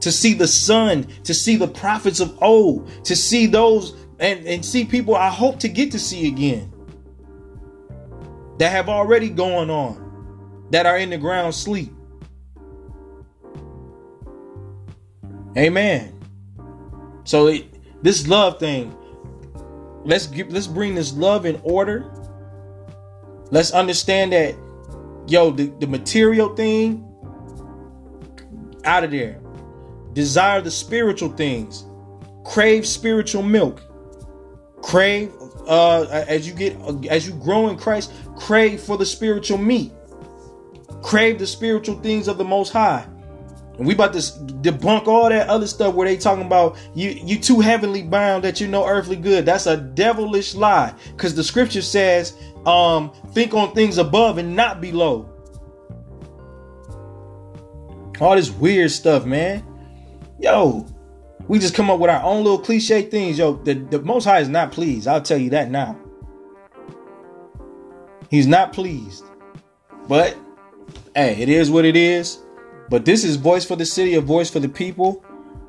to 0.00 0.12
see 0.12 0.34
the 0.34 0.46
son, 0.46 1.06
to 1.24 1.34
see 1.34 1.56
the 1.56 1.68
prophets 1.68 2.20
of 2.20 2.40
old, 2.42 2.88
to 3.04 3.16
see 3.16 3.46
those 3.46 3.96
and, 4.18 4.46
and 4.46 4.64
see 4.64 4.84
people 4.84 5.14
I 5.14 5.28
hope 5.28 5.58
to 5.60 5.68
get 5.68 5.92
to 5.92 5.98
see 5.98 6.28
again 6.28 6.72
that 8.58 8.70
have 8.70 8.88
already 8.88 9.28
gone 9.28 9.70
on, 9.70 10.66
that 10.70 10.86
are 10.86 10.98
in 10.98 11.10
the 11.10 11.18
ground 11.18 11.54
sleep. 11.54 11.92
Amen. 15.56 16.14
So 17.24 17.48
it, 17.48 18.02
this 18.02 18.28
love 18.28 18.58
thing, 18.58 18.96
let's 20.04 20.30
let's 20.30 20.66
bring 20.66 20.94
this 20.94 21.12
love 21.12 21.46
in 21.46 21.60
order. 21.62 22.12
Let's 23.50 23.70
understand 23.72 24.32
that, 24.32 24.54
yo, 25.26 25.50
the, 25.50 25.72
the 25.80 25.86
material 25.86 26.54
thing, 26.54 27.04
out 28.84 29.04
of 29.04 29.10
there. 29.10 29.40
Desire 30.18 30.60
the 30.60 30.70
spiritual 30.72 31.28
things. 31.28 31.86
Crave 32.44 32.84
spiritual 32.84 33.44
milk. 33.44 33.80
Crave 34.82 35.32
uh 35.68 36.06
as 36.26 36.44
you 36.44 36.52
get 36.54 36.76
as 37.08 37.24
you 37.24 37.34
grow 37.34 37.68
in 37.68 37.76
Christ, 37.76 38.12
crave 38.34 38.80
for 38.80 38.96
the 38.96 39.06
spiritual 39.06 39.58
meat. 39.58 39.92
Crave 41.02 41.38
the 41.38 41.46
spiritual 41.46 42.00
things 42.00 42.26
of 42.26 42.36
the 42.36 42.42
most 42.42 42.72
high. 42.72 43.06
And 43.76 43.86
we 43.86 43.94
about 43.94 44.12
to 44.14 44.18
debunk 44.18 45.06
all 45.06 45.28
that 45.28 45.48
other 45.48 45.68
stuff 45.68 45.94
where 45.94 46.08
they 46.08 46.16
talking 46.16 46.46
about 46.46 46.76
you 46.96 47.10
you 47.10 47.38
too 47.38 47.60
heavenly 47.60 48.02
bound 48.02 48.42
that 48.42 48.60
you 48.60 48.66
know 48.66 48.84
earthly 48.88 49.14
good. 49.14 49.46
That's 49.46 49.66
a 49.66 49.76
devilish 49.76 50.56
lie. 50.56 50.94
Because 51.12 51.36
the 51.36 51.44
scripture 51.44 51.80
says, 51.80 52.36
um, 52.66 53.12
think 53.34 53.54
on 53.54 53.72
things 53.72 53.98
above 53.98 54.38
and 54.38 54.56
not 54.56 54.80
below. 54.80 55.30
All 58.20 58.34
this 58.34 58.50
weird 58.50 58.90
stuff, 58.90 59.24
man. 59.24 59.67
Yo, 60.40 60.86
we 61.48 61.58
just 61.58 61.74
come 61.74 61.90
up 61.90 61.98
with 61.98 62.10
our 62.10 62.22
own 62.22 62.44
little 62.44 62.58
cliche 62.58 63.02
things. 63.02 63.38
Yo, 63.38 63.54
the, 63.54 63.74
the 63.74 64.00
most 64.02 64.24
high 64.24 64.40
is 64.40 64.48
not 64.48 64.72
pleased. 64.72 65.08
I'll 65.08 65.22
tell 65.22 65.38
you 65.38 65.50
that 65.50 65.70
now. 65.70 65.98
He's 68.30 68.46
not 68.46 68.72
pleased. 68.72 69.24
But 70.06 70.36
hey, 71.14 71.36
it 71.40 71.48
is 71.48 71.70
what 71.70 71.84
it 71.84 71.96
is. 71.96 72.38
But 72.88 73.04
this 73.04 73.24
is 73.24 73.36
Voice 73.36 73.64
for 73.64 73.76
the 73.76 73.84
City, 73.84 74.14
a 74.14 74.20
voice 74.20 74.50
for 74.50 74.60
the 74.60 74.68
people. 74.68 75.24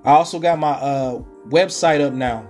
I 0.05 0.11
also 0.11 0.39
got 0.39 0.59
my 0.59 0.71
uh, 0.71 1.21
website 1.49 1.99
up 2.01 2.13
now. 2.13 2.47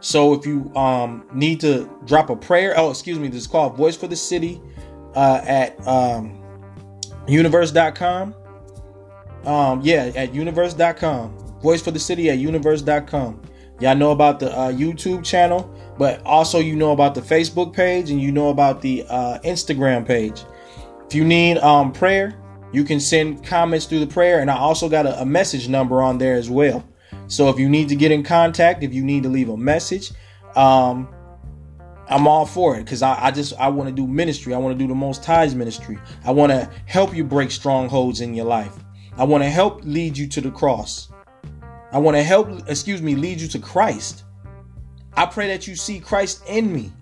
So 0.00 0.32
if 0.32 0.46
you 0.46 0.74
um, 0.74 1.26
need 1.32 1.60
to 1.60 1.88
drop 2.06 2.30
a 2.30 2.36
prayer, 2.36 2.74
oh, 2.76 2.90
excuse 2.90 3.18
me, 3.18 3.28
this 3.28 3.42
is 3.42 3.46
called 3.46 3.76
Voice 3.76 3.96
for 3.96 4.06
the 4.08 4.16
City 4.16 4.60
uh, 5.14 5.40
at 5.44 5.86
um, 5.86 6.42
universe.com. 7.28 8.34
Um, 9.44 9.80
yeah, 9.82 10.10
at 10.16 10.34
universe.com. 10.34 11.49
Voice 11.62 11.82
for 11.82 11.90
the 11.90 11.98
City 11.98 12.30
at 12.30 12.38
universe.com. 12.38 13.42
Y'all 13.80 13.96
know 13.96 14.10
about 14.10 14.40
the 14.40 14.50
uh, 14.56 14.70
YouTube 14.70 15.24
channel, 15.24 15.74
but 15.98 16.22
also 16.24 16.58
you 16.58 16.76
know 16.76 16.92
about 16.92 17.14
the 17.14 17.20
Facebook 17.20 17.72
page 17.72 18.10
and 18.10 18.20
you 18.20 18.30
know 18.30 18.50
about 18.50 18.82
the 18.82 19.04
uh, 19.08 19.38
Instagram 19.40 20.06
page. 20.06 20.42
If 21.06 21.14
you 21.14 21.24
need 21.24 21.58
um, 21.58 21.92
prayer, 21.92 22.38
you 22.72 22.84
can 22.84 23.00
send 23.00 23.44
comments 23.44 23.86
through 23.86 24.00
the 24.00 24.06
prayer, 24.06 24.40
and 24.40 24.50
I 24.50 24.56
also 24.56 24.88
got 24.88 25.06
a, 25.06 25.22
a 25.22 25.26
message 25.26 25.68
number 25.68 26.02
on 26.02 26.18
there 26.18 26.34
as 26.34 26.50
well. 26.50 26.86
So 27.26 27.48
if 27.48 27.58
you 27.58 27.68
need 27.68 27.88
to 27.88 27.96
get 27.96 28.12
in 28.12 28.22
contact, 28.22 28.82
if 28.82 28.92
you 28.92 29.02
need 29.02 29.22
to 29.22 29.28
leave 29.28 29.48
a 29.48 29.56
message, 29.56 30.12
um, 30.56 31.08
I'm 32.08 32.26
all 32.26 32.44
for 32.44 32.76
it 32.76 32.84
because 32.84 33.02
I, 33.02 33.26
I, 33.26 33.30
just 33.30 33.54
I 33.58 33.68
want 33.68 33.88
to 33.88 33.94
do 33.94 34.06
ministry. 34.06 34.52
I 34.52 34.58
want 34.58 34.76
to 34.76 34.84
do 34.84 34.88
the 34.88 34.94
most 34.94 35.24
high's 35.24 35.54
ministry. 35.54 35.98
I 36.24 36.32
want 36.32 36.50
to 36.50 36.68
help 36.86 37.14
you 37.14 37.24
break 37.24 37.50
strongholds 37.50 38.20
in 38.20 38.34
your 38.34 38.46
life. 38.46 38.76
I 39.16 39.24
want 39.24 39.44
to 39.44 39.50
help 39.50 39.84
lead 39.84 40.18
you 40.18 40.26
to 40.28 40.40
the 40.40 40.50
cross. 40.50 41.08
I 41.92 41.98
want 41.98 42.16
to 42.16 42.22
help, 42.22 42.68
excuse 42.68 43.02
me, 43.02 43.14
lead 43.14 43.40
you 43.40 43.48
to 43.48 43.58
Christ. 43.58 44.24
I 45.14 45.26
pray 45.26 45.48
that 45.48 45.66
you 45.66 45.74
see 45.74 45.98
Christ 45.98 46.42
in 46.48 46.72
me. 46.72 46.92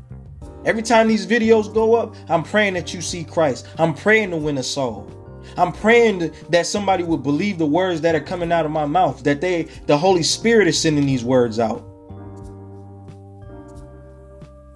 Every 0.65 0.83
time 0.83 1.09
these 1.09 1.27
videos 1.27 1.73
go 1.73 1.95
up, 1.95 2.17
I'm 2.29 2.43
praying 2.43 2.75
that 2.75 2.93
you 2.93 3.01
see 3.01 3.25
Christ. 3.25 3.67
I'm 3.79 3.95
praying 3.95 4.31
to 4.31 4.37
win 4.37 4.59
a 4.59 4.63
soul. 4.63 5.11
I'm 5.57 5.73
praying 5.73 6.33
that 6.51 6.67
somebody 6.67 7.05
would 7.05 7.23
believe 7.23 7.59
the 7.59 7.67
words 7.67 8.01
that 8.03 8.15
are 8.15 8.21
coming 8.21 8.53
out 8.53 8.67
of 8.67 8.71
my 8.71 8.87
mouth, 8.87 9.23
that 9.25 9.41
they 9.41 9.65
the 9.87 9.97
Holy 9.97 10.23
Spirit 10.23 10.69
is 10.69 10.81
sending 10.81 11.07
these 11.07 11.25
words 11.25 11.59
out. 11.59 11.85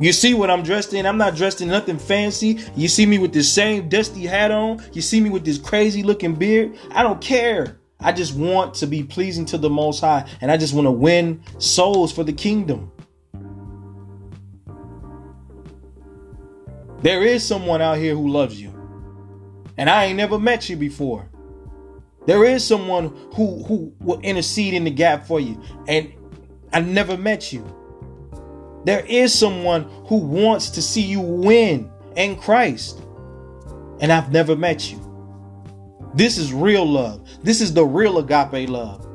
You 0.00 0.12
see 0.12 0.34
what 0.34 0.50
I'm 0.50 0.62
dressed 0.62 0.94
in? 0.94 1.06
I'm 1.06 1.18
not 1.18 1.36
dressed 1.36 1.60
in 1.60 1.68
nothing 1.68 1.98
fancy. 1.98 2.58
You 2.74 2.88
see 2.88 3.06
me 3.06 3.18
with 3.18 3.32
this 3.32 3.52
same 3.52 3.88
dusty 3.88 4.26
hat 4.26 4.50
on. 4.50 4.82
You 4.92 5.02
see 5.02 5.20
me 5.20 5.30
with 5.30 5.44
this 5.44 5.58
crazy 5.58 6.02
looking 6.02 6.34
beard. 6.34 6.76
I 6.90 7.02
don't 7.02 7.20
care. 7.20 7.78
I 8.02 8.12
just 8.12 8.34
want 8.34 8.74
to 8.74 8.86
be 8.86 9.02
pleasing 9.02 9.44
to 9.46 9.58
the 9.58 9.70
Most 9.70 10.00
High 10.00 10.28
and 10.40 10.50
I 10.50 10.56
just 10.56 10.74
want 10.74 10.86
to 10.86 10.92
win 10.92 11.42
souls 11.58 12.12
for 12.12 12.24
the 12.24 12.32
kingdom. 12.32 12.90
There 17.02 17.22
is 17.22 17.44
someone 17.44 17.80
out 17.82 17.98
here 17.98 18.14
who 18.14 18.28
loves 18.28 18.60
you 18.60 18.72
and 19.76 19.88
I 19.88 20.04
ain't 20.04 20.16
never 20.16 20.38
met 20.38 20.68
you 20.68 20.76
before. 20.76 21.28
There 22.26 22.44
is 22.44 22.64
someone 22.64 23.08
who 23.34 23.64
who 23.64 23.92
will 24.00 24.20
intercede 24.20 24.74
in 24.74 24.84
the 24.84 24.90
gap 24.90 25.26
for 25.26 25.40
you, 25.40 25.60
and 25.88 26.12
I 26.72 26.80
never 26.80 27.16
met 27.16 27.52
you. 27.52 27.64
There 28.84 29.04
is 29.06 29.36
someone 29.36 29.84
who 30.06 30.16
wants 30.16 30.70
to 30.70 30.82
see 30.82 31.02
you 31.02 31.20
win 31.20 31.90
in 32.16 32.36
Christ, 32.36 33.00
and 34.00 34.12
I've 34.12 34.30
never 34.30 34.54
met 34.54 34.92
you. 34.92 35.11
This 36.14 36.38
is 36.38 36.52
real 36.52 36.84
love. 36.84 37.26
This 37.42 37.60
is 37.60 37.72
the 37.72 37.84
real 37.84 38.18
agape 38.18 38.68
love. 38.68 39.06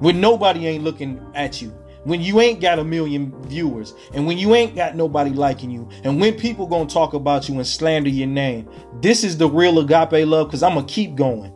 When 0.00 0.20
nobody 0.20 0.66
ain't 0.66 0.84
looking 0.84 1.20
at 1.34 1.60
you, 1.60 1.76
when 2.04 2.22
you 2.22 2.40
ain't 2.40 2.60
got 2.60 2.78
a 2.78 2.84
million 2.84 3.34
viewers 3.46 3.94
and 4.14 4.26
when 4.26 4.38
you 4.38 4.54
ain't 4.54 4.74
got 4.74 4.96
nobody 4.96 5.30
liking 5.30 5.70
you 5.70 5.88
and 6.04 6.20
when 6.20 6.34
people 6.34 6.66
gonna 6.66 6.88
talk 6.88 7.12
about 7.12 7.48
you 7.48 7.54
and 7.56 7.66
slander 7.66 8.08
your 8.08 8.26
name 8.26 8.68
this 9.02 9.22
is 9.22 9.36
the 9.36 9.48
real 9.48 9.78
agape 9.80 10.26
love 10.26 10.46
because 10.46 10.62
i'm 10.62 10.74
gonna 10.74 10.86
keep 10.86 11.14
going 11.14 11.52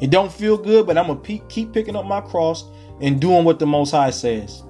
it 0.00 0.10
don't 0.10 0.32
feel 0.32 0.56
good 0.56 0.86
but 0.86 0.96
i'm 0.96 1.06
gonna 1.06 1.20
pe- 1.20 1.42
keep 1.48 1.72
picking 1.72 1.94
up 1.94 2.06
my 2.06 2.20
cross 2.20 2.64
and 3.00 3.20
doing 3.20 3.44
what 3.44 3.58
the 3.58 3.66
most 3.66 3.90
high 3.90 4.10
says 4.10 4.62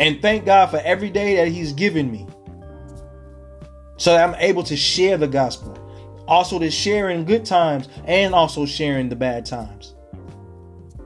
and 0.00 0.20
thank 0.20 0.44
god 0.44 0.66
for 0.66 0.78
every 0.78 1.10
day 1.10 1.36
that 1.36 1.48
he's 1.48 1.72
given 1.72 2.10
me 2.10 2.26
so 3.96 4.12
that 4.12 4.28
i'm 4.28 4.34
able 4.40 4.64
to 4.64 4.76
share 4.76 5.16
the 5.16 5.28
gospel 5.28 5.76
also 6.28 6.58
to 6.60 6.70
share 6.70 7.10
in 7.10 7.24
good 7.24 7.44
times 7.44 7.88
and 8.04 8.34
also 8.34 8.66
sharing 8.66 9.08
the 9.08 9.16
bad 9.16 9.44
times 9.44 9.94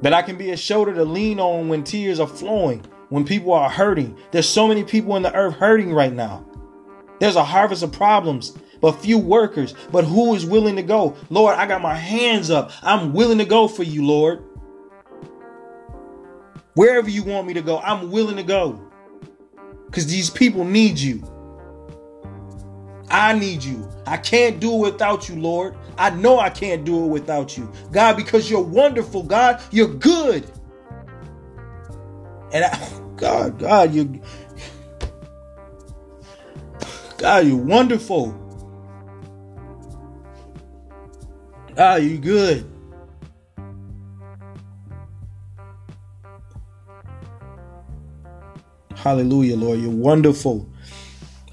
that 0.02 0.12
I 0.12 0.20
can 0.20 0.36
be 0.36 0.50
a 0.50 0.56
shoulder 0.56 0.92
to 0.94 1.04
lean 1.04 1.40
on 1.40 1.68
when 1.68 1.84
tears 1.84 2.20
are 2.20 2.26
flowing, 2.26 2.84
when 3.08 3.24
people 3.24 3.52
are 3.52 3.70
hurting. 3.70 4.18
There's 4.32 4.48
so 4.48 4.66
many 4.66 4.84
people 4.84 5.16
in 5.16 5.22
the 5.22 5.32
earth 5.32 5.54
hurting 5.54 5.94
right 5.94 6.12
now. 6.12 6.44
There's 7.20 7.36
a 7.36 7.44
harvest 7.44 7.84
of 7.84 7.92
problems, 7.92 8.58
but 8.80 8.92
few 8.92 9.16
workers. 9.16 9.74
But 9.92 10.04
who 10.04 10.34
is 10.34 10.44
willing 10.44 10.74
to 10.74 10.82
go? 10.82 11.16
Lord, 11.30 11.56
I 11.56 11.66
got 11.66 11.80
my 11.80 11.94
hands 11.94 12.50
up. 12.50 12.72
I'm 12.82 13.12
willing 13.12 13.38
to 13.38 13.44
go 13.44 13.68
for 13.68 13.84
you, 13.84 14.04
Lord. 14.04 14.42
Wherever 16.74 17.08
you 17.08 17.22
want 17.22 17.46
me 17.46 17.54
to 17.54 17.62
go, 17.62 17.78
I'm 17.78 18.10
willing 18.10 18.36
to 18.36 18.42
go. 18.42 18.82
Because 19.86 20.06
these 20.06 20.30
people 20.30 20.64
need 20.64 20.98
you. 20.98 21.22
I 23.10 23.32
need 23.34 23.62
you. 23.62 23.88
I 24.06 24.16
can't 24.16 24.60
do 24.60 24.74
it 24.74 24.92
without 24.92 25.28
you, 25.28 25.36
Lord. 25.36 25.76
I 25.98 26.10
know 26.10 26.38
I 26.38 26.50
can't 26.50 26.84
do 26.84 27.04
it 27.04 27.08
without 27.08 27.56
you. 27.56 27.70
God, 27.90 28.16
because 28.16 28.50
you're 28.50 28.62
wonderful, 28.62 29.22
God. 29.22 29.60
You're 29.70 29.94
good. 29.94 30.50
And 32.52 32.64
I, 32.64 33.00
God, 33.16 33.58
God, 33.58 33.94
you 33.94 34.20
God, 37.22 37.46
you're 37.46 37.56
wonderful. 37.56 38.36
God, 41.76 42.02
you 42.02 42.18
good. 42.18 42.68
Hallelujah, 48.96 49.56
Lord. 49.56 49.78
You're 49.78 49.90
wonderful. 49.90 50.68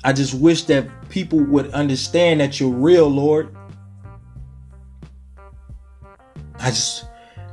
I 0.03 0.13
just 0.13 0.33
wish 0.33 0.63
that 0.63 0.87
people 1.09 1.39
would 1.39 1.71
understand 1.71 2.39
that 2.39 2.59
you're 2.59 2.69
real, 2.69 3.07
Lord. 3.07 3.55
I 6.59 6.69
just 6.69 7.05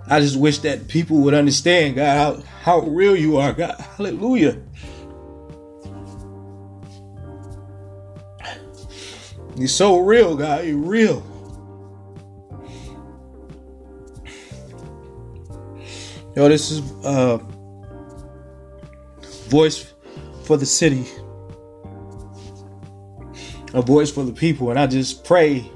I 0.08 0.20
just 0.20 0.36
wish 0.36 0.58
that 0.60 0.88
people 0.88 1.18
would 1.18 1.34
understand, 1.34 1.96
God, 1.96 2.42
how, 2.62 2.80
how 2.80 2.86
real 2.86 3.16
you 3.16 3.38
are, 3.38 3.52
God. 3.52 3.78
Hallelujah. 3.96 4.62
You're 9.56 9.68
so 9.68 9.98
real, 9.98 10.36
God. 10.36 10.64
You're 10.64 10.76
real. 10.76 11.24
Yo, 16.36 16.48
this 16.48 16.70
is 16.70 16.80
uh 17.04 17.38
voice 19.48 19.94
for 20.44 20.56
the 20.56 20.66
city 20.66 21.06
a 23.76 23.82
voice 23.82 24.10
for 24.10 24.24
the 24.24 24.32
people. 24.32 24.70
And 24.70 24.78
I 24.78 24.86
just 24.86 25.22
pray 25.22 25.70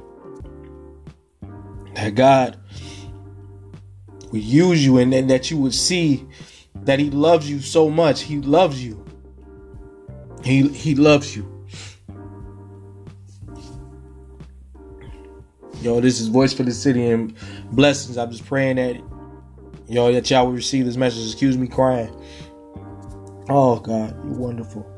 that 1.94 2.14
God 2.14 2.58
would 4.32 4.42
use 4.42 4.84
you 4.84 4.98
and, 4.98 5.12
and 5.12 5.28
that 5.28 5.50
you 5.50 5.58
would 5.58 5.74
see 5.74 6.26
that 6.76 6.98
He 6.98 7.10
loves 7.10 7.48
you 7.48 7.60
so 7.60 7.90
much. 7.90 8.22
He 8.22 8.38
loves 8.38 8.82
you. 8.82 9.04
He 10.42 10.66
He 10.68 10.94
loves 10.94 11.36
you. 11.36 11.46
Yo, 15.82 16.00
this 16.00 16.20
is 16.20 16.28
Voice 16.28 16.54
for 16.54 16.62
the 16.62 16.72
City 16.72 17.06
and 17.06 17.34
blessings. 17.72 18.16
I'm 18.16 18.30
just 18.30 18.46
praying 18.46 18.76
that 18.76 18.96
yo 19.88 20.10
that 20.12 20.30
y'all 20.30 20.46
will 20.46 20.54
receive 20.54 20.86
this 20.86 20.96
message. 20.96 21.26
Excuse 21.26 21.58
me 21.58 21.68
crying. 21.68 22.14
Oh 23.50 23.78
God, 23.78 24.14
you're 24.24 24.38
wonderful. 24.38 24.90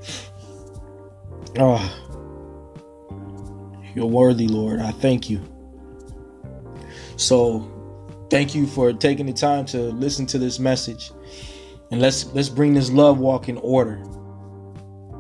Oh, 1.59 2.02
you're 3.95 4.07
worthy, 4.07 4.49
Lord. 4.49 4.81
I 4.81 4.91
thank 4.91 5.29
you. 5.29 5.41
So, 7.17 7.69
thank 8.31 8.55
you 8.55 8.67
for 8.67 8.93
taking 8.93 9.27
the 9.27 9.33
time 9.33 9.67
to 9.67 9.79
listen 9.79 10.27
to 10.27 10.39
this 10.39 10.59
message. 10.59 11.11
And 11.91 12.01
let's 12.01 12.33
let's 12.33 12.49
bring 12.49 12.73
this 12.75 12.91
love 12.91 13.19
walk 13.19 13.49
in 13.49 13.59
order. 13.59 14.03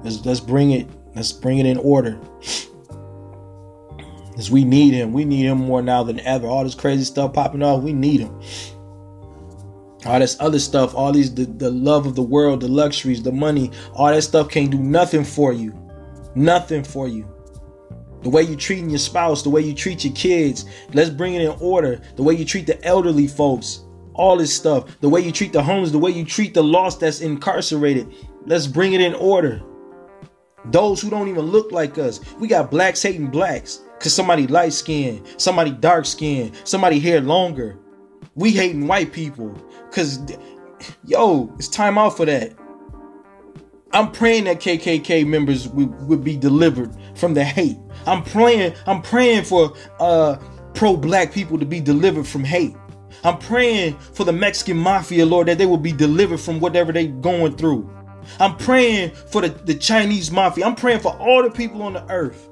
Let's 0.02 0.24
let's 0.24 0.40
bring 0.40 0.70
it 0.70 0.88
let's 1.14 1.30
bring 1.32 1.58
it 1.58 1.66
in 1.66 1.76
order. 1.76 2.18
Because 4.30 4.50
we 4.50 4.64
need 4.64 4.94
him. 4.94 5.12
We 5.12 5.26
need 5.26 5.44
him 5.44 5.58
more 5.58 5.82
now 5.82 6.02
than 6.02 6.18
ever. 6.20 6.46
All 6.46 6.64
this 6.64 6.74
crazy 6.74 7.04
stuff 7.04 7.34
popping 7.34 7.62
off, 7.62 7.82
we 7.82 7.92
need 7.92 8.20
him. 8.20 8.40
All 10.06 10.18
this 10.18 10.36
other 10.40 10.58
stuff, 10.58 10.94
all 10.94 11.12
these 11.12 11.34
the, 11.34 11.44
the 11.44 11.70
love 11.70 12.06
of 12.06 12.14
the 12.14 12.22
world, 12.22 12.62
the 12.62 12.68
luxuries, 12.68 13.22
the 13.22 13.30
money, 13.30 13.70
all 13.92 14.06
that 14.06 14.22
stuff 14.22 14.48
can't 14.48 14.70
do 14.70 14.78
nothing 14.78 15.24
for 15.24 15.52
you. 15.52 15.78
Nothing 16.34 16.82
for 16.82 17.06
you. 17.06 17.31
The 18.22 18.30
way 18.30 18.42
you're 18.42 18.56
treating 18.56 18.90
your 18.90 18.98
spouse, 18.98 19.42
the 19.42 19.50
way 19.50 19.62
you 19.62 19.74
treat 19.74 20.04
your 20.04 20.14
kids, 20.14 20.64
let's 20.92 21.10
bring 21.10 21.34
it 21.34 21.42
in 21.42 21.56
order. 21.60 22.00
The 22.16 22.22
way 22.22 22.34
you 22.34 22.44
treat 22.44 22.66
the 22.66 22.82
elderly 22.84 23.26
folks, 23.26 23.84
all 24.14 24.36
this 24.36 24.54
stuff. 24.54 25.00
The 25.00 25.08
way 25.08 25.20
you 25.20 25.32
treat 25.32 25.52
the 25.52 25.62
homeless, 25.62 25.90
the 25.90 25.98
way 25.98 26.10
you 26.10 26.24
treat 26.24 26.54
the 26.54 26.62
lost 26.62 27.00
that's 27.00 27.20
incarcerated. 27.20 28.14
Let's 28.46 28.66
bring 28.66 28.92
it 28.92 29.00
in 29.00 29.14
order. 29.14 29.62
Those 30.66 31.00
who 31.00 31.10
don't 31.10 31.28
even 31.28 31.46
look 31.46 31.72
like 31.72 31.98
us. 31.98 32.20
We 32.36 32.46
got 32.46 32.70
blacks 32.70 33.02
hating 33.02 33.28
blacks. 33.30 33.82
Cause 33.98 34.12
somebody 34.12 34.48
light 34.48 34.72
skinned, 34.72 35.24
somebody 35.36 35.70
dark 35.70 36.06
skinned, 36.06 36.56
somebody 36.64 36.98
hair 36.98 37.20
longer. 37.20 37.78
We 38.34 38.50
hating 38.50 38.88
white 38.88 39.12
people. 39.12 39.54
Cause 39.92 40.18
yo, 41.04 41.54
it's 41.56 41.68
time 41.68 41.98
out 41.98 42.16
for 42.16 42.26
that. 42.26 42.52
I'm 43.92 44.10
praying 44.10 44.44
that 44.44 44.60
KKK 44.60 45.26
members 45.26 45.68
would, 45.68 45.90
would 46.06 46.24
be 46.24 46.36
delivered 46.36 46.96
from 47.14 47.34
the 47.34 47.44
hate. 47.44 47.78
I'm 48.06 48.22
praying, 48.22 48.74
I'm 48.86 49.02
praying 49.02 49.44
for 49.44 49.74
uh 50.00 50.36
pro-black 50.74 51.32
people 51.32 51.58
to 51.58 51.66
be 51.66 51.80
delivered 51.80 52.26
from 52.26 52.44
hate. 52.44 52.74
I'm 53.24 53.38
praying 53.38 53.98
for 53.98 54.24
the 54.24 54.32
Mexican 54.32 54.78
mafia, 54.78 55.26
Lord, 55.26 55.48
that 55.48 55.58
they 55.58 55.66
will 55.66 55.76
be 55.76 55.92
delivered 55.92 56.40
from 56.40 56.60
whatever 56.60 56.92
they're 56.92 57.06
going 57.06 57.56
through. 57.56 57.90
I'm 58.40 58.56
praying 58.56 59.10
for 59.10 59.42
the, 59.42 59.48
the 59.48 59.74
Chinese 59.74 60.30
mafia. 60.30 60.64
I'm 60.64 60.74
praying 60.74 61.00
for 61.00 61.16
all 61.18 61.42
the 61.42 61.50
people 61.50 61.82
on 61.82 61.92
the 61.92 62.04
earth 62.10 62.48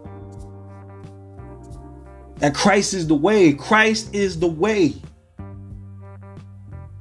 that 2.37 2.55
Christ 2.55 2.95
is 2.95 3.07
the 3.07 3.15
way. 3.15 3.53
Christ 3.53 4.15
is 4.15 4.39
the 4.39 4.47
way. 4.47 4.95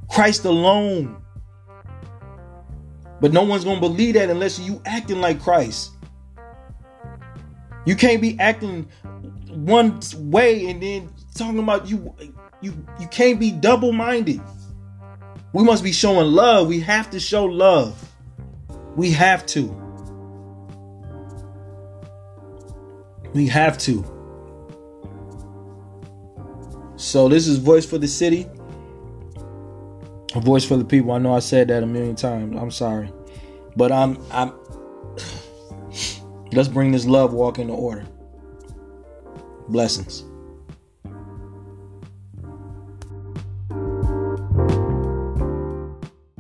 Christ 0.09 0.45
alone. 0.45 1.18
But 3.21 3.33
no 3.33 3.43
one's 3.43 3.63
going 3.63 3.77
to 3.77 3.81
believe 3.81 4.13
that 4.13 4.29
unless 4.29 4.59
you 4.59 4.81
acting 4.85 5.21
like 5.21 5.41
Christ. 5.41 5.91
You 7.85 7.95
can't 7.95 8.21
be 8.21 8.39
acting 8.39 8.87
one 9.47 9.99
way 10.15 10.69
and 10.69 10.81
then 10.81 11.09
talking 11.33 11.59
about 11.59 11.87
you 11.87 12.15
you 12.61 12.85
you 12.99 13.07
can't 13.07 13.39
be 13.39 13.51
double-minded. 13.51 14.41
We 15.53 15.63
must 15.63 15.83
be 15.83 15.91
showing 15.91 16.27
love. 16.27 16.67
We 16.67 16.79
have 16.81 17.09
to 17.11 17.19
show 17.19 17.45
love. 17.45 17.97
We 18.95 19.11
have 19.11 19.45
to. 19.47 19.63
We 23.33 23.47
have 23.47 23.77
to. 23.79 24.03
So 26.97 27.29
this 27.29 27.47
is 27.47 27.57
voice 27.57 27.85
for 27.85 27.97
the 27.97 28.07
city. 28.07 28.47
A 30.35 30.39
voice 30.39 30.63
for 30.63 30.77
the 30.77 30.85
people. 30.85 31.11
I 31.11 31.17
know 31.17 31.33
I 31.33 31.39
said 31.39 31.69
that 31.69 31.81
a 31.81 31.87
million 31.87 32.15
times. 32.15 32.55
I'm 32.57 32.71
sorry. 32.71 33.11
But 33.75 33.91
I'm 33.91 34.17
I'm 34.31 34.53
let's 36.51 36.67
bring 36.67 36.91
this 36.91 37.05
love 37.05 37.33
walk 37.33 37.59
into 37.59 37.73
order. 37.73 38.05
Blessings. 39.69 40.23